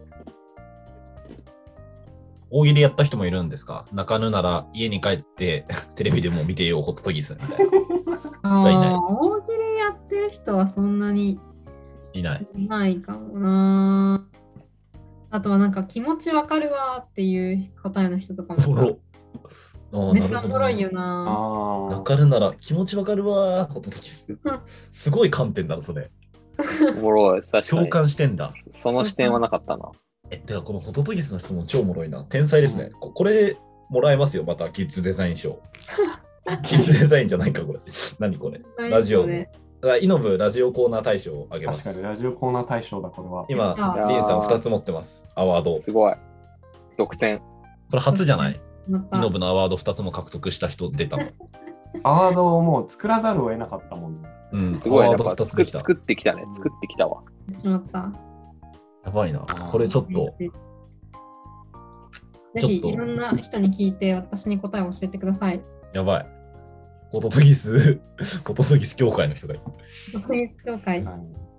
[2.50, 3.86] 大喜利やった人もいるんですか？
[3.94, 5.66] 泣かぬなら家に帰って
[5.96, 9.00] テレビでも見てよ、ホットトギスみたいな。
[9.00, 11.40] 大喜利やってる人はそんなに
[12.14, 12.48] いない。
[12.56, 14.28] いないかもな。
[15.30, 19.00] あとはなんか気持ちわかるわっていう答えの人とかも
[20.14, 21.26] めっちゃおもろいねよな。
[21.28, 21.92] ああ。
[21.92, 24.26] 泣かるなら気持ちわかるわー、ホットトギス。
[24.92, 26.10] すごい観点だろ、それ。
[26.98, 27.42] おもろい。
[27.42, 27.90] 確か共に。
[27.90, 28.54] 感してんだ。
[28.80, 29.92] その視点はなかったな。
[30.30, 32.24] え、てかこのホトトギスの質問超おもろいな。
[32.26, 32.90] 天才ですね。
[33.00, 33.58] ここれ
[33.90, 35.60] もらえますよ、またキッズデザイン賞。
[36.64, 37.80] キッズデザインじゃないか、これ。
[38.20, 38.62] 何これ？
[38.90, 39.26] ラジオ
[40.00, 42.04] イノブラジオコーナー大賞をあげま確かにす。
[42.04, 43.46] ラジオコーナー大賞だ、これは。
[43.50, 45.26] 今、あリンさん2つ持ってます。
[45.36, 45.76] アワード。
[45.78, 46.14] こすごい。
[46.98, 47.40] 独占。
[47.92, 48.62] れ初じゃない？
[48.92, 51.28] ノブのアワード2つも獲得した人出たの。
[52.04, 54.30] アワードをもう作らざるを得なかったもんね。
[54.54, 55.08] うん、すごいね。
[55.08, 55.80] アワードやっぱ2つできた。
[55.80, 56.44] 作作ってきたね。
[56.56, 57.22] 作ってきたわ。
[57.50, 58.12] しまった。
[59.06, 59.40] やばいな。
[59.40, 60.36] これちょっと、
[62.54, 65.62] ぜひいろんな人に聞いて私に答えを教えてください。
[65.94, 66.28] やばい。
[67.10, 68.00] ホトトギス、
[68.46, 69.64] ホトトギス協会の人がいる。
[70.26, 71.04] そういう協会。
[71.04, 71.52] はい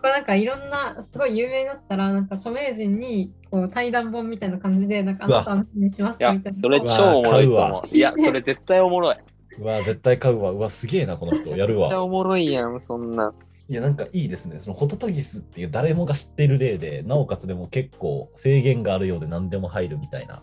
[0.00, 6.58] これなんかいろんなすごい有名だったらなんか著名人にこう対談本みたいな感じでなんかあなたの話にしますいやみたいな。
[6.60, 7.96] それ超おもろいと思う。
[7.96, 9.16] いや、それ絶対おもろい。
[9.58, 10.50] うわ、絶対買うわ。
[10.50, 11.56] うわ、すげえな、この人。
[11.56, 11.88] やるわ。
[11.88, 13.32] めっちゃおもろいやん、そんな。
[13.68, 14.60] いや、なんかいいですね。
[14.60, 20.42] そのホトトギスっていう誰もが知ってる例で、なおかつでも結構制限があるようで何でも入るみたいな。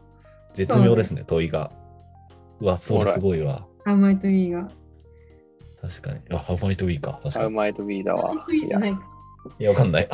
[0.53, 1.71] 絶妙ですね、問いが。
[2.59, 3.65] うわ、それすごいわ。
[3.85, 4.67] ハウマイトビーが。
[5.81, 6.19] 確かに。
[6.31, 7.19] あ、ハウマイトウィーか。
[7.23, 7.33] 確かに。
[7.33, 8.45] ハウマイトビーだわハウマイ。
[8.45, 9.16] トビーいやじゃないか。
[9.59, 10.07] いや、わかんない。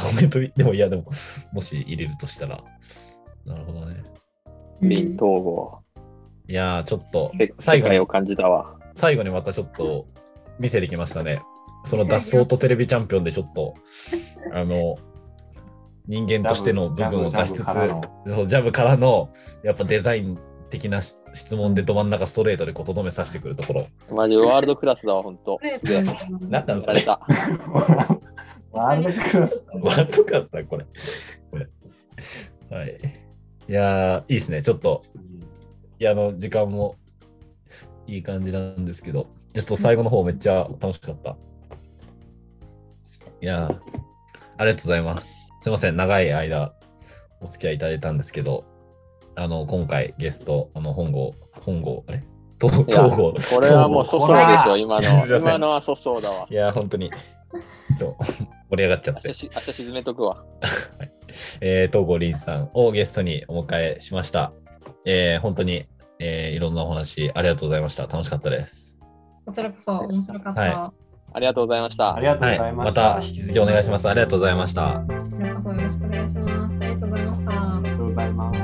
[0.56, 1.06] でも、いや、でも、
[1.52, 2.64] もし入れるとしたら。
[3.46, 4.04] なるほどね。
[4.82, 5.80] ビン統合。
[6.48, 8.78] いやー、ちょっとせ、最後にを、感じたわ。
[8.96, 10.06] 最後にまたちょっと
[10.60, 11.42] 見せてきましたね。
[11.86, 13.74] その脱走とテレビチャンピオンでちょっと、
[14.54, 14.96] あの、
[16.08, 19.30] 人間としての部分を出しつつ、ジャブジャブからの
[19.64, 20.38] やっぱデザイン
[20.70, 23.88] 的なし質問でど真ん中ストレートでこうとどめさせてくるところ。
[24.12, 25.60] マジワールドクラスだわ、ほんと。
[26.50, 27.02] なんなんそれ
[28.74, 29.10] された。
[29.10, 29.66] ワールドクラス。
[29.72, 30.86] ワードカーだ、これ。
[31.52, 31.68] これ
[32.78, 32.98] はい。
[33.70, 34.62] いやー、いいですね。
[34.62, 35.04] ちょっと、
[36.00, 36.96] いや、あの、時間も
[38.08, 41.38] いい感じなんですけど、ちょっと最後の方めっちゃ楽しかった。
[43.42, 43.80] いやー、
[44.58, 45.52] ありがとうございます。
[45.62, 46.74] すいません、長い間
[47.40, 48.64] お付き合いいただいたんですけど、
[49.36, 52.24] あの、今回ゲスト、あの、本郷、本郷、あれ？
[52.62, 53.34] 東郷。
[53.56, 55.26] これはもう粗相でしょ、今の。
[55.26, 56.48] 今のは粗相だわ。
[56.50, 57.12] いやー、本当に、
[57.98, 58.18] ちょ
[58.74, 59.40] 盛り上がっちゃって明日。
[59.40, 60.44] し明日沈めとくわ。
[61.62, 64.52] えー、東郷凛さんをゲストにお迎えしました。
[65.06, 65.86] えー、本当に、
[66.20, 68.04] えーいろんなお話ありがとうございました。
[68.04, 69.00] 楽しかったです。
[69.46, 70.62] こちらこそ面白かった。
[70.62, 70.94] は
[71.36, 72.20] ありがとうございましたあ。
[72.20, 73.16] りがとうごはい、まざいました。
[73.16, 74.10] た引き続きお願いします。
[74.10, 75.04] ありがとうございました。
[75.08, 76.78] こちらこそよろしくお願いします。
[76.78, 77.52] ありがとうございました。
[77.52, 78.63] ありがとうございます。